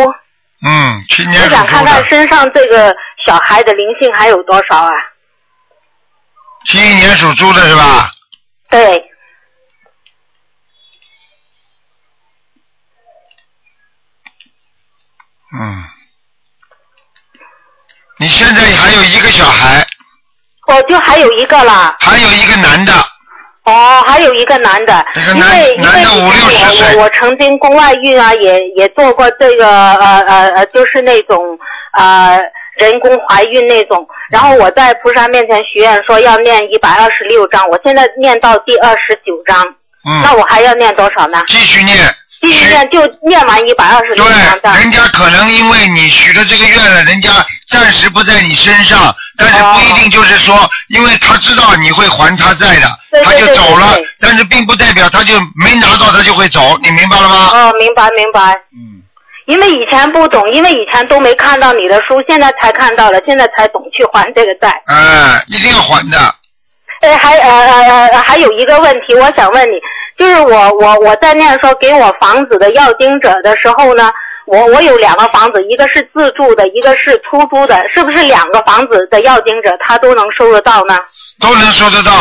[0.64, 2.94] 嗯，七年我猪的，看看身上这个
[3.26, 4.90] 小孩的灵性还有多少啊？
[6.66, 8.08] 七一年属猪的是吧？
[8.70, 9.10] 对，
[15.56, 15.84] 嗯，
[18.18, 19.86] 你现在还有一个小孩，
[20.66, 21.94] 我就还有一个了。
[22.00, 22.92] 还有一个男的，
[23.64, 31.58] 哦，还有一个男的，因为因为以前我我我曾经宫外孕啊，也也做过这个呃呃呃，就是那种
[31.92, 32.40] 呃
[32.78, 39.64] 人工怀孕那种，然后我在菩萨面前许愿说要念一百二十六章，我现在念到第二十九章，
[40.04, 40.20] 嗯。
[40.24, 41.44] 那我还要念多少呢？
[41.46, 41.96] 继续念。
[42.44, 44.78] 继续念就念完一百二十六章这样。
[44.78, 47.30] 人家可能因为你许了这个愿了，人家
[47.68, 52.88] 暂时不在你身上，但是不一定就是说，因为他知道你会还他债的，
[53.24, 57.50] 他就走了，但是并不代表他就没拿到他就会走，你明白了吗？
[57.52, 58.52] 哦，明白明白。
[58.72, 59.02] 嗯。
[59.46, 64.70] 因为以前不懂，因为以前都没看到你的书，现在才看到了，现在才懂去还这个债。
[64.86, 66.18] 哎，一定要还的。
[67.02, 69.74] 哎，还呃呃呃，还有一个问题，我想问你，
[70.16, 74.12] 就是我我我在念说给我房子的要经者的时候呢，
[74.46, 80.96] 我我有两个房子，一个是自住的，一个是出租的，是不是两个房子的要经者他都能收得到呢？
[81.40, 82.12] 都能收得到。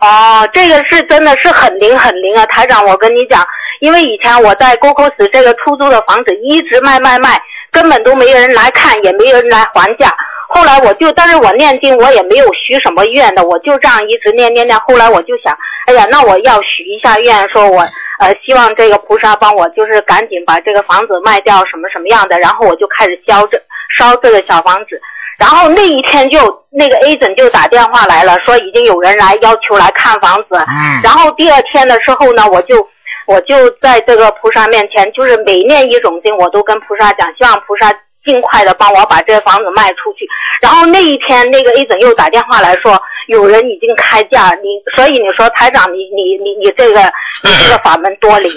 [0.00, 3.46] 哦，这个是真的是很灵很灵啊，台长，我跟你讲，
[3.80, 10.12] 因为以前我在沟口市这个出租的房子一直卖卖卖，根本都没人来看，也没人来还价。
[10.54, 14.78] 后来我就，但是我念经我也没有许什么愿的，我就这样一直念念念。
[14.80, 17.80] 后来我就想，哎呀，那我要许一下愿，说我
[18.18, 23.58] 呃希望这个菩萨帮我，就是赶紧把这个房子卖掉，什么什么样的，然后我就开始烧这
[23.98, 25.00] 烧这个小房子。
[25.38, 26.38] 然后那一天就
[26.70, 30.48] 那个 agent 就打电话来了，说已经有人来要求来看房子。
[30.50, 31.00] 嗯。
[31.02, 32.86] 然后第二天的时候呢，我就
[33.26, 37.90] 我就在这个菩萨面前，就是每念一种经，我都跟菩萨讲，希望菩萨
[38.24, 40.26] 尽快的帮我把这个房子卖出去。
[40.60, 47.02] 然后那一天，那个 agent 又打电话来说，有人已经开价，你所以你说台长，你你你你这个
[47.42, 48.52] 你这个法门多灵，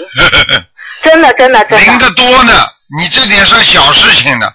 [1.02, 1.84] 真的真的真的。
[1.84, 2.52] 灵的多呢，
[2.98, 4.46] 你这点算小事情的。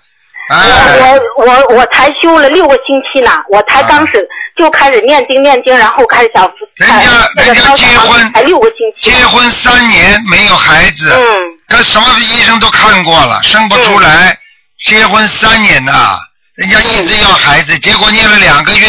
[0.49, 6.43] 哎，我我我我才修了六个星期呢，我才刚始就开始念经念经，然后开始想
[6.75, 9.11] 人家人家结婚才六个星期。
[9.11, 14.37] 结婚三年没有孩子，嗯，跟什么医生都看过了，生不出来。
[14.85, 16.17] 结婚三年呐，
[16.55, 18.87] 人家一直要孩子，结果念了两个月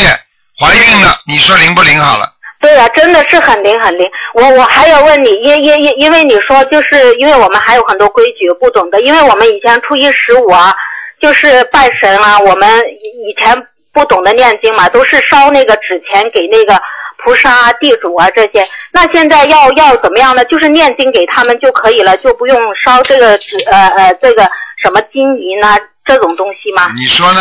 [0.59, 2.27] 怀孕了，你说灵不灵好了？
[2.61, 4.09] 对呀、真的是很灵很灵。
[4.35, 10.73] 我我还要问你，因因因因为你说就是因为我们还有很多规矩不懂的，因为我们以前初一十五啊，
[11.21, 16.81] 就是拜神啊，我们以以前不懂得念经嘛，都是烧那个纸钱给那个
[17.25, 18.67] 菩萨啊、地主啊这些。
[18.93, 20.45] 那现在要要怎么样呢？
[20.45, 24.49] 就是念经给他们就可以了，就不用烧这个纸呃呃这个
[24.83, 26.91] 什么金银啊这种东西吗？
[26.97, 27.41] 你说呢？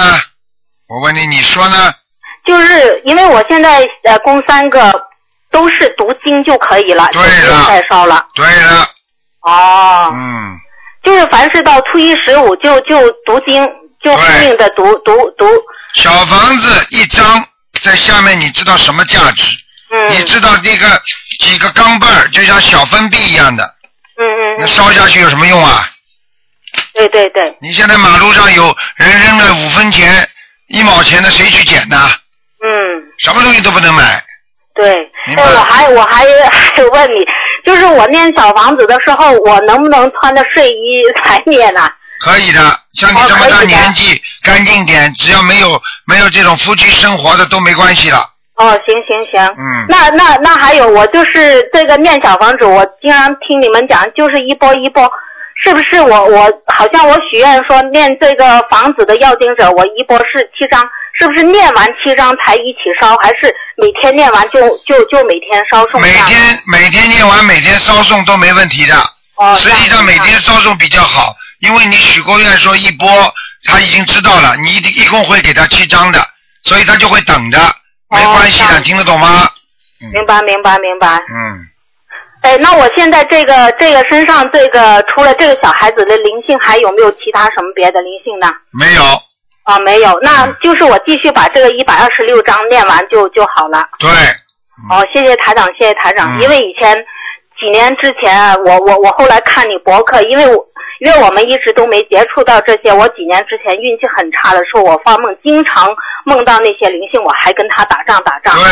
[0.87, 1.93] 我问你，你说呢？
[2.45, 4.91] 就是因为我现在呃供三个
[5.51, 8.25] 都是读经就可以了，就不用再烧了。
[8.33, 8.87] 对了，
[9.41, 10.57] 哦，嗯，
[11.03, 13.63] 就是凡是到初一十五就就读经，
[14.03, 15.47] 就拼命的读读读。
[15.93, 17.45] 小房子一张
[17.81, 19.57] 在下面，你知道什么价值？
[19.91, 20.09] 嗯。
[20.09, 21.01] 你知道这个
[21.39, 23.63] 几个钢镚儿就像小分币一样的，
[24.17, 25.87] 嗯嗯那烧下去有什么用啊？
[26.93, 27.57] 对对对。
[27.61, 30.27] 你现在马路上有人扔了五分钱、
[30.67, 31.97] 一毛钱的，谁去捡呢？
[32.63, 33.03] 嗯。
[33.19, 34.23] 什么东西都不能买。
[34.73, 37.25] 对，哎，我还我还 还问你，
[37.65, 41.89] 就是我念小房子的时候，我能不能穿着睡衣来念呢？
[42.23, 48.25] 可以的，像你这么大年纪，干净点，只要没有没有这种夫妻生活的都没关系了。
[48.55, 49.55] 哦，行行行。
[49.57, 49.85] 嗯。
[49.89, 55.11] 那那那还有，我就是这个念小房子，我经常听你们讲，就是一波一波，
[55.63, 60.81] 是不是我我好像我许愿说念这个房子的要经者，我一波是七张，
[61.19, 66.01] 是不是念完七张才一起烧，还是每天念完就就就每天烧送？
[66.01, 68.95] 每天每天念完，每天烧送都没问题的。
[69.35, 69.55] 哦。
[69.55, 73.07] 实际上每天烧送比较好，因为你许过愿说一波，
[73.65, 76.19] 他已经知道了，你一一共会给他七张的，
[76.63, 77.59] 所以他就会等着，
[78.09, 79.47] 没关系的，听得懂吗？
[80.11, 81.07] 明白明白明白。
[81.17, 81.67] 嗯。
[82.41, 88.51] 哎，那我现在这个这个身上这个除了这个小孩子的灵性，还有没有其他什么别的灵性呢？
[88.71, 89.01] 没有。
[89.63, 93.87] 啊，没有，那就是我继续把这个一百二十六章念完就就好了。
[93.99, 94.09] 对。
[94.89, 96.41] 哦，谢谢台长，谢谢台长。
[96.41, 96.97] 因为以前
[97.59, 100.67] 几年之前啊，我我我后来看你博客，因为我
[100.99, 105.87] 因为我们一直都没接触到这些，我几年之前运气很差的时候，我发梦经常
[106.25, 108.55] 梦到那些灵性，我还跟他打仗打仗。
[108.55, 108.65] 对，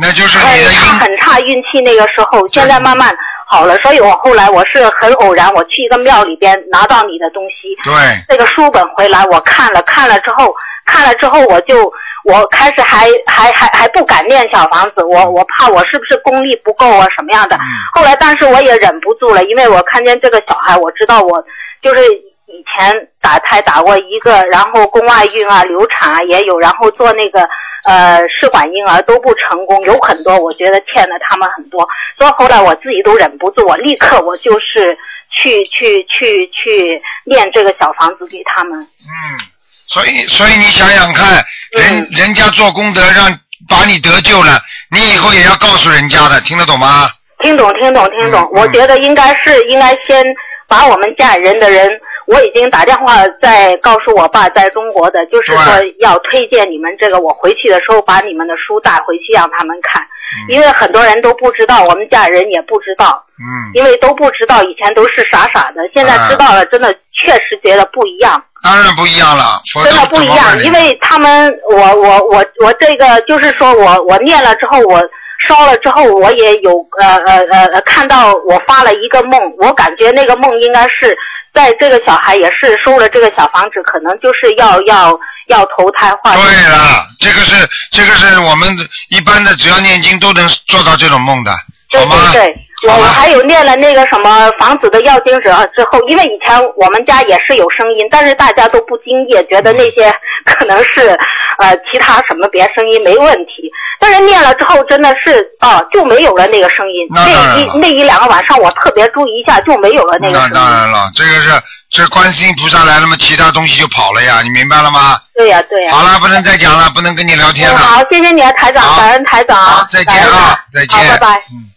[0.00, 3.14] 那就是哎你的，他很差运气那个时候，现在慢慢
[3.46, 7.92] 好了，所以我后来我是很偶然，我去一个庙里边拿到你的东西，对。
[8.28, 10.54] 那个书本回来，我看了看了之后，
[10.86, 11.92] 看了之后我就
[12.24, 17.58] 我开始还还还还不敢念小房子，我我怕我是不是功力不够啊什么样的。
[17.92, 21.44] 后来但是我也忍不住了，因为我看见这个小孩，我知道我
[21.82, 22.04] 就是
[22.46, 27.48] 以前打胎打过一个，然后宫外孕啊、流产啊也有，然后做那个
[27.84, 31.86] 呃试管婴儿都不成功，有很多我觉得欠了他们很多，
[32.18, 34.96] 所以后来我自己都忍不住，我立刻我就是
[35.32, 38.80] 去去去去念这个小房子给他们。
[38.80, 39.38] 嗯，
[39.86, 44.60] 所以所以你想想看，人、人家做功德让把你得救了，
[44.90, 47.08] 你以后也要告诉人家的，听得懂吗？
[47.42, 48.50] 听懂，听懂，听懂。
[48.52, 50.22] 我觉得应该是应该先
[50.68, 51.88] 把我们家人的人，
[52.30, 60.00] 我已经打电话在告诉我爸在中国的，就是说要推荐你们这个，我回去的时候把你们的书带回去让他们看，
[60.48, 68.40] 因为很多人都不知道，我们家人也不知道，嗯，因为都不知道，以前都是傻傻的，现在知道了，真的确实觉得不一样。
[68.62, 75.02] 当然不一样了，真的不一样，因为他们，我我我我这个就是说我我念了之后，我
[75.48, 81.16] 烧了之后，我也有呃呃呃呃看到我发了一个梦，我感觉那个梦应该是
[81.54, 86.34] 在这个小孩也是收了这个小房子，可能就是要要要投胎换。
[86.36, 88.68] 对了，这个是这个是我们
[89.08, 91.50] 一般的，只要念经都能做到这种梦的，
[91.90, 100.14] 对对对，我我还有念了那个什么房子的要经者之后，因为以前我们家也是有声音，但是大家都不经意，觉得那些
[100.44, 101.18] 可能是
[101.58, 103.70] 呃其他什么别声音没问题。
[104.00, 107.06] 但是念了之后，真的是啊、就没有了那个声音。
[107.10, 110.54] 那当然了一那一两个晚上，我特别注意一下，就没有了那个那声音。
[110.54, 115.20] 当然了，这个是这观世音菩萨来了嘛，其他东西就跑了呀，你明白了吗？
[115.36, 117.76] 对呀、对呀、好了，不能再讲了，不能跟你聊天了。
[117.76, 119.56] 嗯好，谢谢你啊，台长，感恩台长。
[119.62, 120.98] 好，再见啊，再见。
[121.10, 121.70] 拜，拜嗯。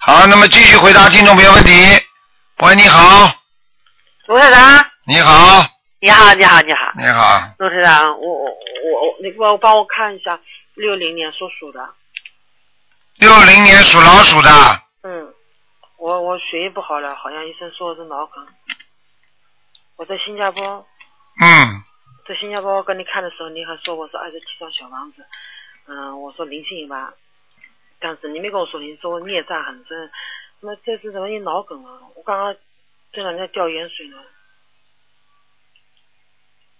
[0.00, 1.72] 好，那么继续回答听众朋友问题。
[2.62, 3.30] 喂，你好，
[4.26, 5.64] 卢台长，你好，
[6.00, 8.48] 你好，你好，你好，你好，卢台长，我我
[8.84, 10.40] 我我，你帮我帮我看一下，
[10.74, 11.94] 六零年属鼠的，
[13.18, 14.50] 六零年属老鼠的，
[15.02, 15.34] 嗯，
[15.96, 18.46] 我我血液不好了，好像医生说我是脑梗。
[19.96, 20.86] 我在新加坡，
[21.40, 21.82] 嗯，
[22.26, 25.26] 在新加坡跟你看的时候，你还说我是二十七张小房子，
[25.86, 27.12] 嗯，我说灵性吧，
[27.98, 30.10] 但是你没跟我说，你说我孽障很深，
[30.60, 31.26] 那这次怎么？
[31.28, 32.00] 你脑梗了？
[32.14, 32.54] 我刚刚
[33.12, 34.16] 这两天掉盐水呢。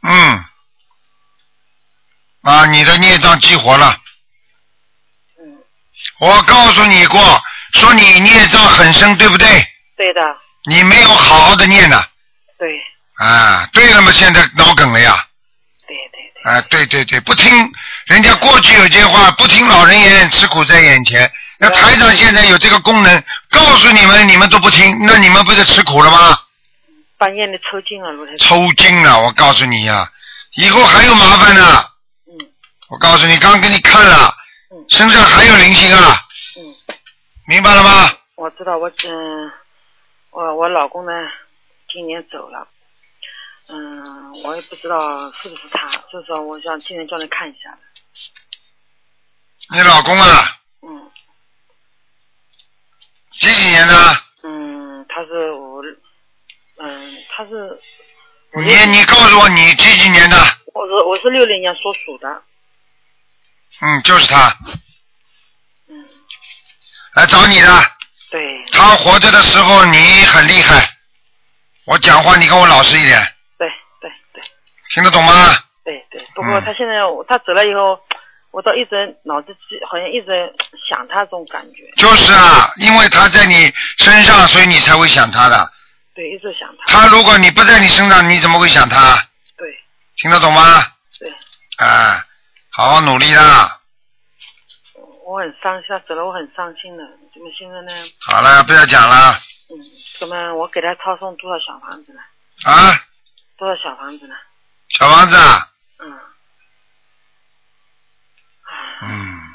[0.01, 0.39] 嗯，
[2.49, 3.95] 啊，你的孽障激活了。
[5.39, 5.59] 嗯。
[6.19, 7.43] 我告诉你过，
[7.75, 9.47] 说你孽障很深，对不对？
[9.99, 10.21] 对的，
[10.65, 12.03] 你没有好好的念呢。
[12.59, 12.81] 对。
[13.19, 15.27] 啊，对了嘛，现在脑梗了呀。
[15.87, 16.51] 对对对。
[16.51, 17.71] 啊，对对对，不听
[18.07, 21.31] 人家过去有句话，不听老人言，吃苦在眼前。
[21.59, 26.39] 那台长现在有这个功能，告诉你们，你们都不听，那你们不是吃苦了吗？
[27.19, 28.49] 半夜的抽筋了，卢台长。
[28.49, 30.09] 抽筋了，我告诉你呀、
[30.55, 31.85] 以后还有麻烦呢。
[31.85, 31.91] 嗯。
[32.91, 34.35] 我告诉你，刚给你看了，
[34.89, 36.17] 身上还有灵性啊。
[36.59, 36.97] 嗯。
[37.47, 38.11] 明白了吗？
[38.37, 39.53] 我知道，我嗯，
[40.31, 41.13] 我我老公呢，
[41.93, 42.69] 今年走了，
[43.69, 47.79] 嗯，我也不知道是不是他，所以说我想今天叫你看一下。
[49.71, 51.11] 你老公啊，嗯
[53.33, 53.95] 几几年的？
[54.43, 55.83] 嗯，他是五，
[56.79, 57.81] 嗯，他是
[58.57, 60.37] 你你告诉我你几几年的？
[60.75, 62.43] 我是我是六零年属鼠的，
[63.81, 64.57] 嗯，就是他。
[67.15, 67.69] 来找你的。
[68.31, 68.41] 对。
[68.73, 70.89] 他活着的时候你很厉害，
[71.87, 73.19] 我讲话你跟我老实一点，
[73.59, 73.69] 对
[74.01, 74.43] 对对
[74.95, 75.57] 听得懂吗？
[75.85, 76.21] 对对。
[76.35, 76.95] 不嗯过他现在
[77.29, 77.99] 他走了以后，
[78.51, 80.53] 我倒一直脑子记好像一直
[80.89, 85.73] 想他这种感觉，就是啊，因为他在你身上，所以你才会想他的。
[86.15, 86.93] 对，一直想他。
[87.01, 89.17] 他如果你不在你身上，你怎么会想他？
[89.57, 89.69] 对。
[90.17, 90.85] 听得懂吗？
[92.79, 93.81] 好好努力啦！
[95.27, 97.03] 我很伤心，他走了，我很伤心的。
[97.35, 97.93] 怎么现在呢？
[98.25, 99.33] 好了，不要讲了
[99.69, 99.75] 嗯
[100.21, 102.21] 怎么我给他抄送多少小房子了？
[102.71, 103.05] 啊！
[103.57, 104.37] 多少小房子呢？
[104.91, 105.69] 小房子啊，
[105.99, 106.21] 嗯，
[109.03, 109.55] 嗯，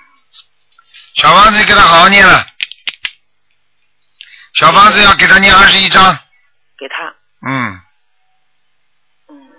[1.15, 2.45] 小房子给他好好念了，
[4.55, 6.13] 小房子要给他念二十一章，
[6.77, 7.15] 给他。
[7.47, 7.81] 嗯
[9.29, 9.49] 嗯，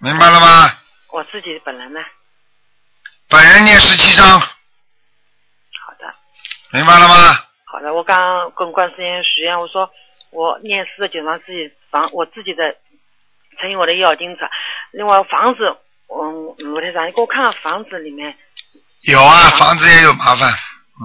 [0.00, 0.78] 明白了吗？
[1.12, 2.00] 我自己本人呢？
[3.28, 4.46] 本人念十七章，好
[5.98, 6.14] 的，
[6.70, 7.14] 明白了吗？
[7.64, 7.92] 好的。
[7.92, 9.90] 我刚刚跟观世音许愿，我说
[10.30, 12.76] 我念四十九张自己房，我自己的
[13.60, 14.42] 乘以我的要金子。
[14.92, 15.76] 另外房子，
[16.08, 18.38] 嗯，卢台长，你给我看看房子里面
[19.02, 21.04] 有啊，房子也有麻烦，嗯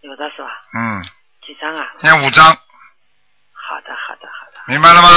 [0.00, 0.48] 有的是吧？
[0.78, 1.02] 嗯，
[1.46, 1.92] 几张啊？
[2.00, 5.08] 念五张，好的，好的，好的，明白了吗？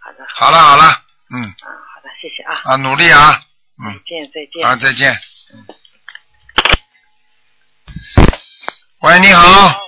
[0.00, 0.26] 好的。
[0.34, 0.84] 好了好了，
[1.30, 2.60] 嗯，啊好的，谢谢啊。
[2.64, 3.40] 啊，努力啊，
[3.82, 4.66] 嗯，再见，再见。
[4.66, 5.16] 啊，再见。
[9.00, 9.80] 喂，你好，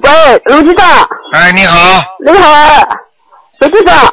[0.00, 2.88] 喂，卢局长，哎，你好，你好，
[3.60, 4.12] 卢局长，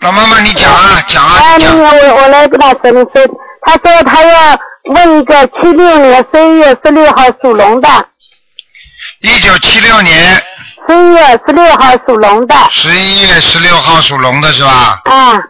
[0.00, 3.26] 老妈妈你讲啊讲啊哎，那个我我来跟他说，你说，
[3.62, 8.08] 他说他要问一个七六年十一月十六号属龙的，
[9.20, 10.42] 一九七六年
[10.90, 15.00] 十一月十六号属龙的，十一月十六号属龙的是吧？
[15.04, 15.40] 啊，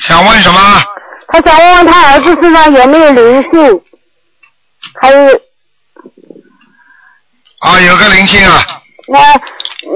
[0.00, 0.60] 想问什么？
[1.28, 3.80] 他想问问他儿子身上有没有灵性，
[5.00, 5.40] 还有
[7.60, 8.58] 啊，有个灵性啊，
[9.06, 9.20] 那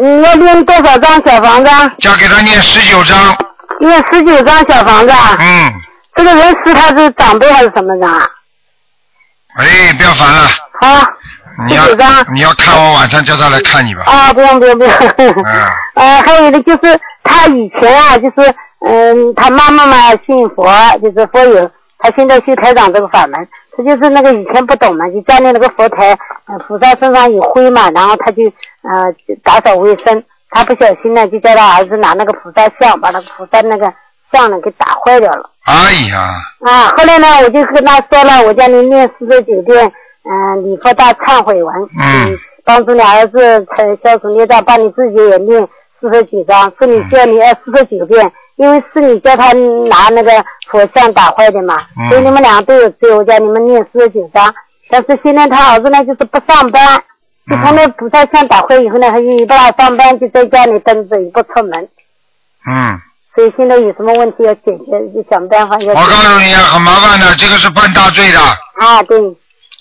[0.01, 1.89] 你要念多少张小房子啊？
[1.99, 3.37] 叫给他念十九张。
[3.81, 5.37] 念十九张小房子啊？
[5.41, 5.73] 嗯，
[6.15, 8.25] 这个人是他是长辈还是什么人啊？
[9.57, 10.41] 哎，不要烦了，
[10.81, 11.07] 好，
[11.69, 11.85] 你要
[12.33, 14.03] 你要看我晚上叫他来看你吧。
[14.07, 14.93] 啊，不用不用不用。
[15.19, 15.35] 嗯，
[15.95, 18.55] 呃，还有一个就是他以前啊，就是
[18.87, 19.97] 嗯，他妈妈嘛
[20.27, 20.67] 信佛，
[21.03, 28.43] 就是佛友，他现在修台长这个法门，他就是那个以前不懂嘛，就家里那个佛台，呃菩萨身上有灰嘛，然后他就
[28.83, 29.05] 呃
[29.45, 33.87] 打扫卫生，他不小心呢就叫他儿子拿那个菩萨像把那个菩萨那个
[34.35, 35.49] 像呢给打坏掉了。
[35.67, 39.93] 哎呀，啊，后来呢，我就跟他说了，我叫你念四十九遍，
[40.25, 45.67] 嗯、礼佛大忏悔文，嗯，帮助你儿子才消除孽障，帮你自己也念
[46.01, 49.53] 四十九章，是你叫你念四十九遍，因为是你叫他
[49.89, 50.31] 拿那个
[50.71, 52.09] 佛像打坏的嘛，嗯。
[52.09, 54.53] 所以你们俩都有罪，我叫你们念四十九章。
[54.91, 57.03] 但是现在他儿子呢，就是不上班，
[57.49, 61.89] 就从那菩萨像打坏以后呢，他就不大上班，就在家里蹲着，也不出门，
[62.67, 63.01] 嗯，
[63.35, 65.93] 所以现在有什么问题要解决，就想办法要。
[65.93, 68.41] 我告诉你啊，很麻烦的，这个是犯大罪的。
[68.41, 69.19] 啊，对。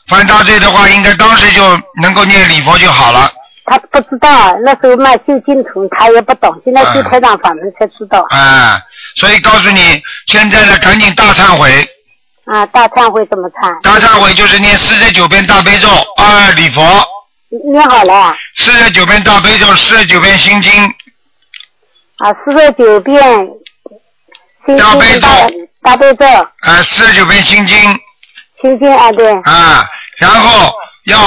[0.07, 1.61] 犯大罪的话，应该当时就
[2.01, 3.31] 能够念礼佛就好了。
[3.65, 8.25] 他不知道，那时候嘛修净土，他也不懂，现在修台长法门才知道。
[8.29, 8.81] 哎，
[9.15, 11.87] 所以告诉你，现在呢，赶紧大忏悔。
[12.45, 13.81] 啊，大忏悔怎么忏？
[13.81, 15.87] 大忏悔就是念四十九遍大悲咒，
[16.17, 16.81] 二礼佛，
[17.71, 20.71] 念好了啊，四十九遍大悲咒，四十九遍心经，
[22.45, 23.21] 四十九遍
[24.65, 25.47] 心经大
[25.81, 27.77] 大悲咒，啊，四十九遍心经，
[28.61, 29.33] 心经啊，对。
[29.41, 29.85] 啊，
[30.17, 30.73] 然后
[31.05, 31.17] 要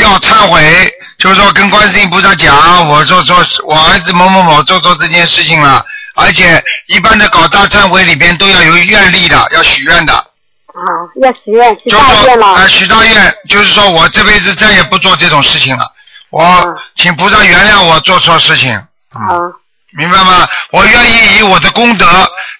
[0.00, 5.84] 要忏悔，就是说跟观世音菩萨讲，我说说我儿子某某某做错这件事情了，
[6.14, 10.12] 而且一般的搞大忏悔里边都要有愿力的，要许愿的。
[10.14, 10.84] 啊，
[11.22, 12.46] 要许愿，许就大愿了。
[12.46, 15.84] 说啊，许大愿，就是说我这辈子再也不做这种事情了，
[16.30, 18.76] 我请菩萨原谅我做错事情，
[19.10, 19.40] 啊，
[19.96, 20.46] 明白吗？
[20.70, 22.06] 我愿意以我的功德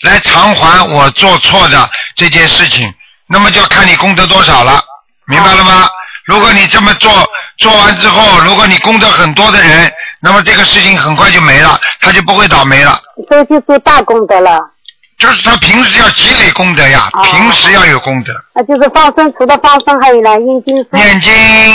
[0.03, 2.93] 来偿还我做错的这件事情，
[3.28, 4.82] 那么就要看你功德多少了，
[5.26, 5.89] 明白了吗？
[6.24, 7.12] 如果你这么做
[7.59, 13.01] 做完之后，如果你功德很多的人，那么这个事情很快就没了，他就不会倒霉了。
[13.30, 14.59] 这就做大功德了。
[15.18, 20.89] 就是他平时要积累功德呀，平时要有功德，那，就是放生，除了放生还有呢，印经书。
[20.93, 21.32] 念经、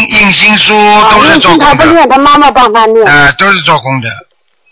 [0.09, 3.03] 印经书啊，都是做功德，他不念，他妈妈帮他念。
[3.07, 4.07] 哎、都是做功德，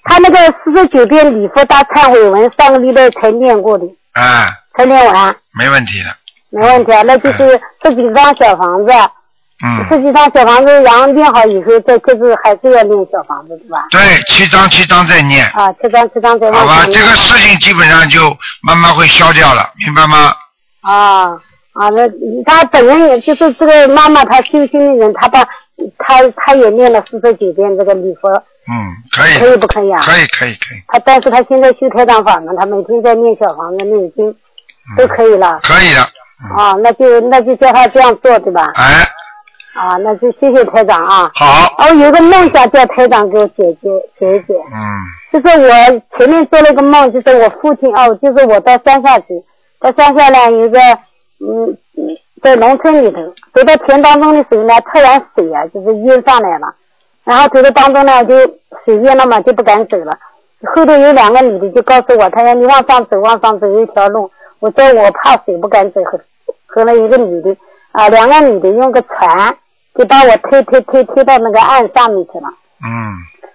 [0.09, 6.09] 他那个四十九遍礼佛大忏悔文，上个礼拜才念过的，啊、才念完，没问题的，
[6.49, 7.03] 没问题啊。
[7.03, 8.91] 那就是十几张小房子，
[9.63, 13.85] 嗯，十几张小房子，然后念好以后，再就是还是要念小房子，对吧？
[13.91, 16.85] 对，七张七张再念，啊，七张七张再念好吧。
[16.85, 20.33] 这个事情基本上就慢慢会消掉了，明白吗？
[20.81, 21.31] 啊
[21.73, 22.09] 啊，那
[22.45, 25.47] 他本人也就是这个妈妈，她修心的人，她把
[25.97, 28.29] 她她也念了四十九遍这个礼佛，
[28.69, 28.73] 嗯，
[29.11, 30.01] 可以，可以不可以啊？
[30.01, 34.35] 可以，可以，可以，他但是他现在修太上法门，他每天在念小房子、念经，
[34.97, 35.59] 都可以了。
[35.63, 36.01] 可以的，
[36.57, 38.71] 啊，那就那就叫他这样做，对吧？
[38.75, 39.03] 哎，
[39.79, 41.31] 啊，那就谢谢台长啊。
[41.35, 41.45] 好。
[41.79, 44.53] 哦有个梦想叫台长给我解决解一解。
[44.53, 44.99] 嗯。
[45.31, 45.69] 就是我
[46.17, 49.25] 前面做了个梦，就是我父亲哦，就是我到山下去，
[49.79, 50.79] 到山下呢有一个
[51.39, 53.21] 嗯嗯，在农村里头，
[53.53, 56.73] 走到田当中的时候呢，突然水啊就是淹上来了，
[57.23, 58.35] 然后走到当中呢就
[58.85, 60.17] 水淹了嘛，就不敢走了。
[60.75, 64.29] 后头有两个女的就告诉我，她说你往上走，往上走有一条路。
[64.59, 66.19] 我说我怕水不敢走，和
[66.67, 67.55] 和了一个女的
[67.93, 69.55] 啊，两个女的用个船
[69.95, 72.47] 就把我推推推推到那个岸上面去了。
[72.83, 72.89] 嗯，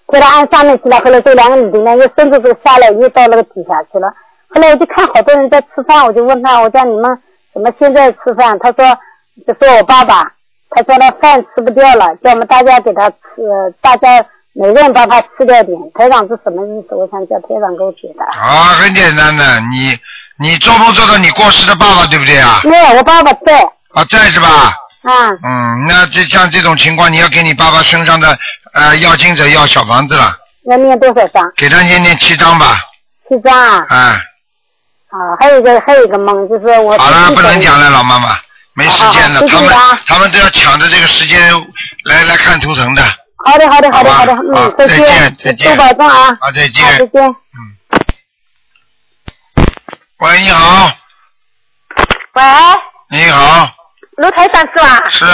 [0.08, 4.08] 推到岸上面去了，后来这两个女的呢又伸着这个下来，又到那个底下去了。
[4.48, 7.18] 后来我就看好多人在吃饭，我就问他，我叫你们
[7.54, 8.58] 怎么现在吃饭？
[8.58, 8.84] 他说，
[9.46, 10.32] 就说我爸爸，
[10.70, 13.16] 他说那饭吃不掉了，叫我们大家给他吃，
[13.80, 15.78] 大家每个人帮他吃掉点。
[15.94, 16.94] 台长是什么意思？
[16.96, 18.26] 我想叫台长给我解答。
[18.42, 19.96] 啊，很简单的，你
[20.40, 22.60] 你做梦做到你过世的爸爸，对不对啊？
[22.64, 23.60] 没有，我爸爸在。
[23.94, 24.48] 啊，在是吧？
[25.02, 25.30] 啊。
[25.44, 28.36] 嗯，那这像这种情况，你要给你爸爸身上的
[28.74, 30.36] 呃要金者要小房子了，
[30.68, 31.52] 要念多少张？
[31.56, 32.80] 给他念念七张吧，
[33.28, 33.86] 七张啊。
[33.88, 34.16] 哎，
[35.14, 36.98] 啊，还有一个还有一个梦，就是我。
[36.98, 38.36] 好了，不能讲了，老妈妈，
[38.74, 39.72] 没时间了，他们
[40.04, 41.40] 他们都要抢着这个时间
[42.04, 43.02] 来来看图腾的。
[43.46, 46.36] 好的，好的，好的，好的，嗯，再再见再见多保重啊。
[46.40, 46.84] 好，再见。
[46.84, 47.28] 好，再见。
[47.28, 47.34] 嗯
[50.18, 50.90] 喂，你好，
[52.34, 52.42] 喂，
[53.10, 53.68] 你好，
[54.16, 55.10] 楼台长是吧？
[55.10, 55.24] 是，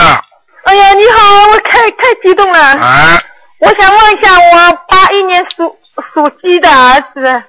[0.64, 2.58] 哎呀，你好，我太太激动了。
[2.72, 3.22] 哎，
[3.60, 5.78] 我想问一下，我八一年属
[6.12, 7.42] 属鸡的儿子，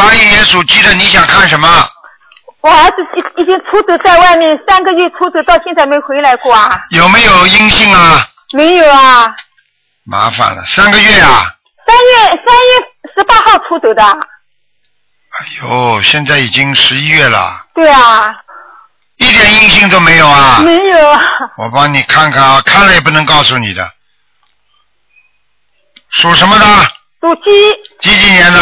[0.00, 1.68] 八一年属鸡的，你想看什么？
[2.62, 2.96] 我儿子
[3.36, 6.82] 已已经出走在外面三个月，出走到现在没回来过啊？
[6.90, 8.26] 有没有阴性啊？
[8.52, 9.34] 没有啊，
[10.04, 11.44] 麻烦了，三个月啊！
[11.86, 14.02] 三月三月十八号出走的。
[14.02, 18.34] 哎呦，现在已经十一月了，对啊，
[19.18, 20.60] 一点阴性都没有啊！
[20.64, 21.20] 没有啊。
[21.58, 23.90] 我帮你看看啊，看了也不能告诉你的。
[26.10, 26.66] 属什么的？
[27.20, 28.60] 属鸡，几几年的？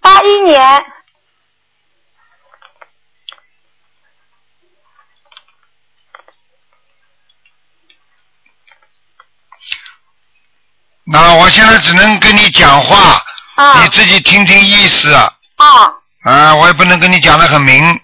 [0.00, 0.84] 八一年。
[11.10, 13.22] 那我现在只能跟你讲话，
[13.54, 15.12] 啊你自己听听意思。
[15.14, 15.32] 啊，
[16.24, 17.98] 啊，我也不能跟你讲的很明。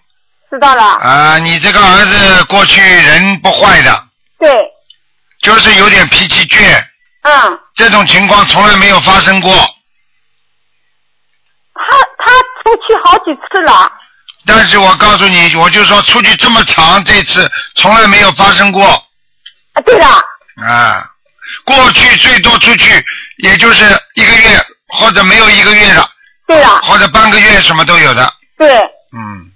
[0.51, 0.83] 知道了。
[0.83, 4.51] 啊，你这个儿子过去人不坏的，对，
[5.43, 6.83] 就是有点脾气倔，
[7.23, 9.53] 嗯，这种情况从来没有发生过。
[11.75, 12.31] 他他
[12.63, 13.93] 出去好几次了。
[14.47, 18.85] 但是我告诉你，我就说出去这么长，这次从来没有发生过。
[19.73, 20.07] 啊，对的。
[20.07, 21.11] 啊，
[21.65, 23.05] 过去最多出去
[23.39, 26.09] 也就是一个月或者没有一个月的，
[26.47, 26.69] 对的。
[26.83, 28.33] 或者半个月什么都有的。
[28.59, 28.79] 对，
[29.13, 29.51] 嗯，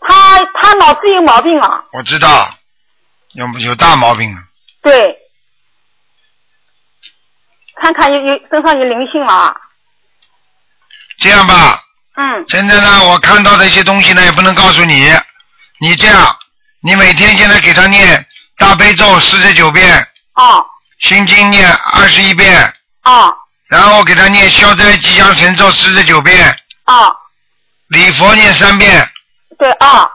[0.00, 1.82] 他他脑子有毛病啊。
[1.92, 2.54] 我知道，
[3.32, 4.42] 有有大毛病了。
[4.82, 5.16] 对，
[7.80, 9.54] 看看有有身上有灵性了。
[11.18, 11.80] 这样吧，
[12.16, 15.12] 嗯，现在呢，我看到的一些东西呢，也不能告诉你。
[15.80, 16.36] 你这样，
[16.80, 20.64] 你每天现在给他念大悲咒四十九遍，哦
[21.00, 22.72] 心经念二十一遍，
[23.04, 23.34] 哦
[23.68, 26.56] 然后给他念消灾吉祥神咒四十九遍，
[26.86, 27.14] 哦，
[27.88, 29.08] 礼佛念三遍。
[29.58, 30.10] 对哦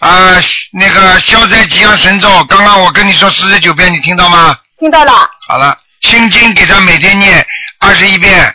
[0.00, 0.40] 啊、
[0.72, 4.56] 那个消灾吉祥神咒，刚刚我跟你说四十九遍，你听到吗？
[4.78, 5.28] 听到了。
[5.48, 7.44] 好了，心经给他每天念
[7.80, 8.54] 二十一遍，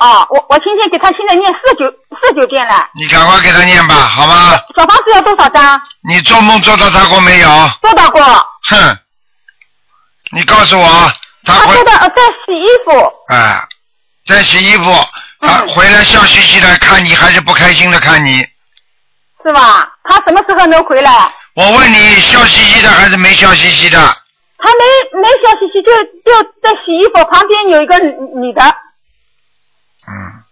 [0.00, 1.84] 哦，我我今天给他现在念四九
[2.16, 2.88] 四九遍了。
[2.94, 4.58] 你赶快给他念吧，好吗？
[4.74, 5.78] 小房子要多少张？
[6.08, 7.48] 你做梦做到他过没有？
[7.82, 8.22] 做到过。
[8.22, 8.98] 哼，
[10.32, 11.12] 你告诉我，
[11.44, 13.12] 他说的呃在洗衣服。
[13.28, 13.60] 哎，
[14.26, 14.90] 在洗衣服，
[15.40, 18.38] 嗯他回来笑嘻嘻的看你，还是不开心的看你？
[19.44, 19.86] 是吧？
[20.04, 21.12] 他什么时候能回来？
[21.56, 23.98] 我问你，笑嘻嘻的还是没笑嘻嘻的？
[24.62, 25.92] 他没没笑嘻嘻，就
[26.24, 28.62] 就在洗衣服旁边有一个女女的。
[30.12, 30.44] 嗯，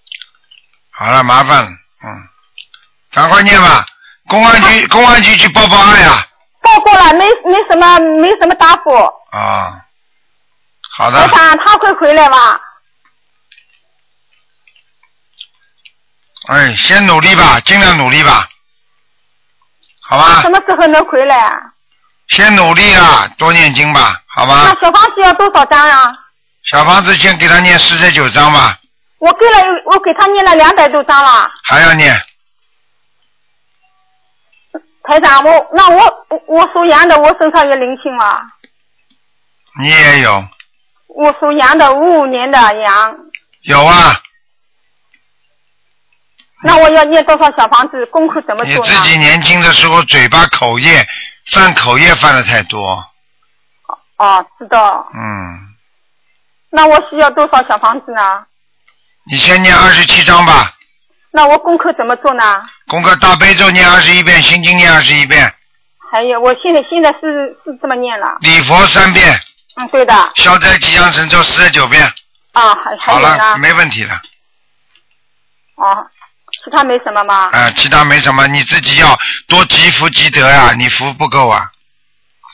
[0.93, 2.29] 好了，麻烦了，嗯，
[3.13, 3.85] 赶快念吧。
[4.29, 6.25] 公安局，公安局去报报案呀。
[6.61, 8.91] 报过了，没没什么没什么答复。
[9.31, 9.81] 啊，
[10.93, 12.61] 好的我想，他会回来吧？
[16.49, 18.49] 哎，先努力吧，尽量努力吧，
[20.03, 21.53] 好吧什，么时候能回来啊？
[22.29, 24.81] 先努力啊，多念经吧，好吧那。
[24.81, 26.13] 小房子要多少张啊？
[26.65, 28.78] 小房子先给他念四十九章吧，
[29.19, 31.51] 我给了，我给他念了两百多张了。
[31.65, 32.15] 还要念，
[35.03, 38.41] 台长，我那我我我属羊的，我身上有灵性吗？
[39.81, 40.45] 你也有，
[41.09, 43.17] 我属羊的，五五年的羊。
[43.63, 44.21] 有啊，
[46.63, 48.07] 那我要念多少小房子？
[48.07, 48.93] 功课怎么做呢？
[48.93, 51.05] 自己年轻的时候嘴巴口业
[51.53, 53.05] 犯口业犯的太多，
[54.17, 55.09] 哦，知道。
[55.13, 55.59] 嗯，
[56.71, 58.47] 那我需要多少小房子呢？
[59.31, 60.73] 你先念二十七章吧，
[61.31, 62.63] 那我功课怎么做呢？
[62.89, 65.53] 功课大悲咒念二十一遍，心经念二十一遍，
[66.11, 68.39] 还有，我现在现在是是这么念了。
[68.41, 69.39] 礼佛三遍，
[69.77, 70.31] 嗯，对的。
[70.37, 72.03] 消灾吉祥神咒四十九遍，
[72.53, 73.59] 啊，还还好了？
[73.59, 74.19] 没问题了。
[75.77, 76.07] 哦，
[76.65, 77.51] 其他没什么吗？
[77.53, 79.15] 啊，其他没什么，你自己要
[79.47, 81.71] 多积福积德呀、你福不够啊，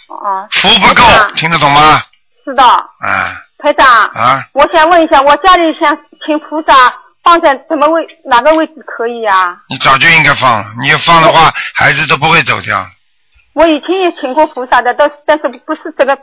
[0.09, 1.03] 哦，福不够，
[1.37, 2.03] 听得懂吗？
[2.45, 2.66] 知道。
[2.99, 5.97] 啊台长，啊，我想问一下，我家里想
[6.27, 6.93] 请菩萨
[7.23, 12.87] 放在什么位哪个位置可以啊、你早就应该放了，你要放的话，孩子都不会走掉。
[13.55, 16.19] 我以前也请过菩萨的，但是但是不是这个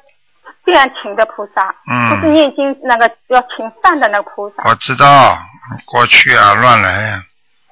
[0.66, 5.36] 这样请的菩萨，嗯不是念经那个要请饭的那个菩萨，我知道，
[5.86, 7.24] 过去啊乱来呀、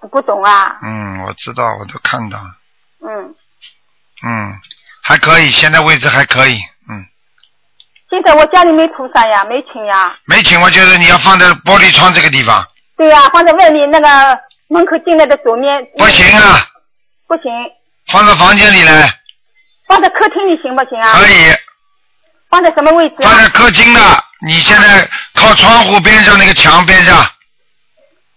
[0.02, 0.78] 我不懂啊。
[0.82, 2.50] 嗯，我知道，我都看到了，
[3.08, 3.36] 嗯，
[4.26, 4.60] 嗯，
[5.04, 6.79] 还可以，现在位置还可以，嗯，
[8.10, 10.16] 现在我家里没菩萨呀，没请呀。
[10.26, 12.66] 没请我就是你要放在玻璃窗这个地方，
[12.97, 15.70] 对呀、放在外面那个门口进来的左面。
[15.97, 16.66] 不行啊，
[17.28, 17.51] 不行，
[18.12, 19.14] 放在房间里来，
[19.88, 21.14] 放在客厅里行不行啊？
[21.14, 21.53] 可以，
[22.49, 23.30] 放在什么位置啊？
[23.30, 24.01] 放在客厅的
[24.45, 27.16] 你现在靠窗户边上那个墙边上，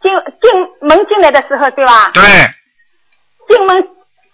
[0.02, 0.12] 进
[0.42, 2.10] 进门进来的时候对吧？
[2.12, 2.22] 对，
[3.48, 3.82] 进门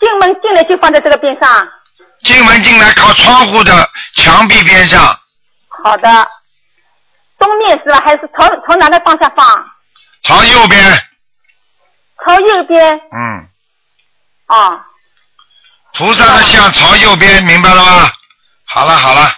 [0.01, 1.69] 进门进来就放在这个边上。
[2.25, 5.17] 进门进来靠窗户的墙壁边上，
[5.83, 6.29] 好的。
[7.39, 8.01] 东面是吧？
[8.05, 9.47] 还是朝朝哪个方向放？
[10.25, 10.81] 朝右边，
[12.27, 13.01] 朝右边。
[13.13, 13.49] 嗯，
[14.49, 14.81] 哦，
[15.95, 18.11] 菩萨的像朝右边，明白了吗？
[18.65, 19.31] 好了好了，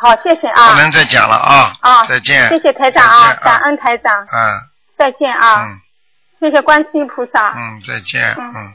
[0.00, 0.68] 好，谢谢啊。
[0.68, 1.72] 不能再讲了啊！
[1.80, 2.46] 啊，再见。
[2.50, 4.60] 谢谢台长啊，感恩台长，嗯
[4.98, 5.64] 再见啊。
[5.64, 5.80] 嗯
[6.38, 7.54] 谢谢观世音菩萨。
[7.56, 8.74] 嗯，再见嗯。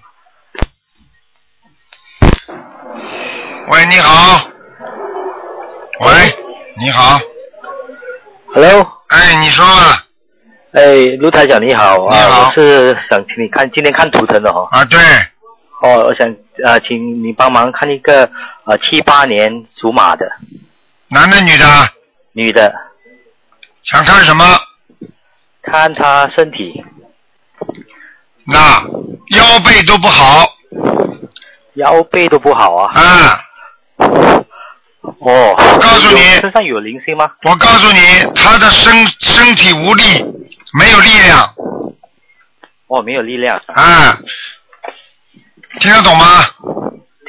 [3.67, 4.41] 喂，你好。
[5.99, 6.09] 喂，
[6.81, 7.19] 你好。
[8.55, 10.03] Hello，哎，你说吧。
[10.71, 10.81] 哎，
[11.19, 14.67] 卢台长你好啊，我是想请你看今天看图腾的哦。
[14.71, 14.99] 啊，对。
[15.83, 16.27] 哦，我想
[16.65, 18.27] 呃，请你帮忙看一个
[18.65, 20.27] 呃七八年属马的
[21.09, 21.65] 男的女的？
[22.31, 22.73] 女的，
[23.83, 24.43] 想看什么？
[25.61, 26.83] 看他身体
[28.45, 28.81] 那
[29.37, 30.47] 腰背都不好。
[31.75, 32.91] 腰背都不好啊。
[32.99, 33.45] 啊。
[35.01, 35.55] 哦。
[35.57, 37.31] 我告诉你身上有灵性吗？
[37.43, 37.99] 我告诉你，
[38.35, 40.03] 他的身身体无力，
[40.73, 41.53] 没有力量
[42.87, 43.61] 哦，没有力量。
[43.67, 44.17] 啊，
[45.79, 46.45] 听得懂吗？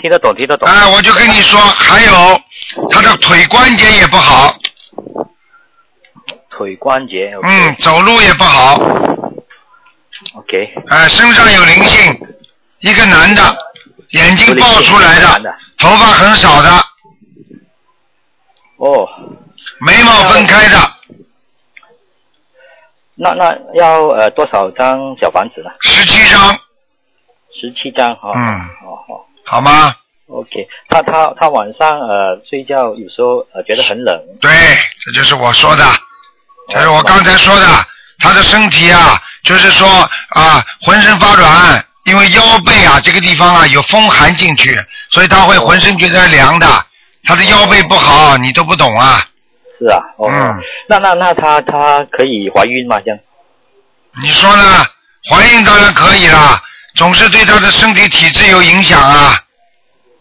[0.00, 0.68] 听得懂，听得懂。
[0.68, 2.40] 哎，我就跟你说，还有
[2.90, 4.56] 他的腿关节也不好，
[6.50, 7.32] 腿关节。
[7.42, 8.74] 嗯，走路也不好
[10.34, 10.74] ，OK。
[10.88, 12.20] 哎，身上有灵性，
[12.80, 13.56] 一个男的，
[14.10, 16.70] 眼睛爆出来的，头发很少的，
[18.82, 19.08] 哦，
[19.78, 20.76] 眉毛分开的，
[23.14, 25.70] 那那要呃多少张小房子呢？
[25.82, 26.58] 十七张。
[27.60, 28.32] 十七张哈。
[28.34, 28.42] 嗯。
[28.84, 29.26] 哦好。
[29.44, 29.94] 好吗
[30.26, 30.50] ？OK，
[30.88, 34.20] 他他他晚上呃睡觉有时候呃觉得很冷。
[34.40, 34.50] 对，
[35.04, 35.84] 这就是我说的，
[36.68, 37.66] 这是我刚才说的，
[38.18, 39.86] 他的身体啊，就是说
[40.30, 44.76] 啊，浑身发软，因为腰背啊这个地方啊有风寒进去，
[45.10, 46.66] 所以他会浑身觉得凉的。
[47.24, 49.26] 他的腰背不好，你都不懂啊？
[49.78, 50.00] 是啊。
[50.16, 50.28] 哦。
[50.30, 50.60] 嗯。
[50.88, 53.00] 那那那他他可以怀孕吗？
[53.00, 53.18] 这样？
[54.22, 54.62] 你说呢？
[55.30, 56.60] 怀孕当然可以啦，
[56.96, 59.38] 总是对他的身体体质有影响啊。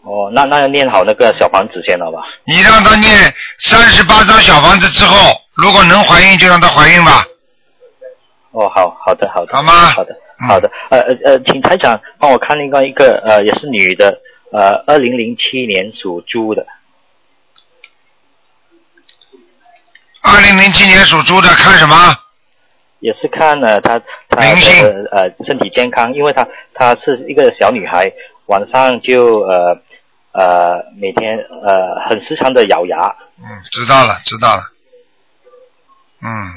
[0.02, 2.20] 哦，那那要念好那个小房子先好吧？
[2.44, 3.10] 你让他念
[3.58, 5.16] 三十八张小房子之后，
[5.54, 7.24] 如果能怀孕就让她怀孕吧。
[8.52, 9.56] 哦，好好的好的。
[9.56, 9.72] 好吗？
[9.72, 10.14] 好的
[10.48, 10.70] 好的。
[10.90, 14.18] 呃呃呃，请台长帮我看另外一个呃也是女的
[14.52, 16.64] 呃二零零七年属猪的
[20.22, 22.16] 二零零七年属猪的看什么？
[23.00, 28.10] 也是看呃她她的呃身体健康，因为她她是一个小女孩，
[28.46, 29.76] 晚上就呃
[30.32, 33.12] 呃每天呃很时常的咬牙。
[33.38, 34.62] 嗯，知道了，知道了。
[36.22, 36.54] 嗯，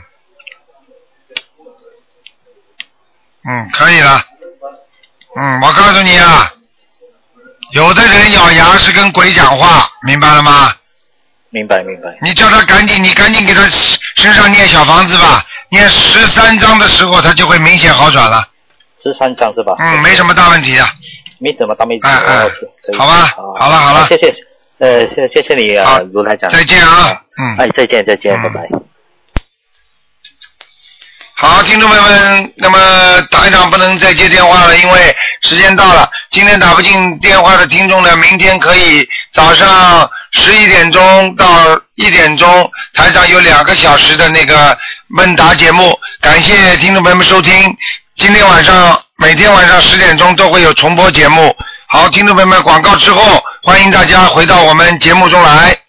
[3.48, 4.22] 嗯，可以了。
[5.36, 6.54] 嗯，我告诉你啊，
[7.72, 10.72] 有的人咬牙是跟鬼讲话，明白了吗？
[11.56, 12.14] 明白明白。
[12.22, 13.62] 你叫他赶紧，你赶紧给他
[14.18, 18.46] 身上念小房子吧，念十三章的时候，他就会明显好转了。
[19.02, 19.72] 十三章是吧？
[19.80, 20.86] 嗯，没什么大问题的。
[21.38, 22.06] 没什么大问题。
[22.06, 22.50] 哎哎
[22.98, 24.36] 好吧好了好了谢谢，
[24.80, 26.50] 呃，谢谢谢你啊，卢台长。
[26.50, 27.58] 再见啊，嗯。
[27.58, 28.68] 哎，再见再见，拜拜。
[31.38, 32.78] 好，听众朋友们，那么
[33.32, 35.16] 台长不能再接电话了，因为
[35.46, 36.10] 时间到了。
[36.32, 41.46] 今天打不进电话的听众呢，明天可以早上十一点钟到
[41.94, 44.76] 一点钟，台上有两个小时的那个
[45.16, 45.98] 问答节目。
[46.20, 47.78] 感谢听众朋友们收听。
[48.18, 51.56] 今天晚上每天晚上十点钟都会有重播节目。
[51.88, 55.85] 好，听众朋友们，广告之后，欢迎大家回到我们节目中来。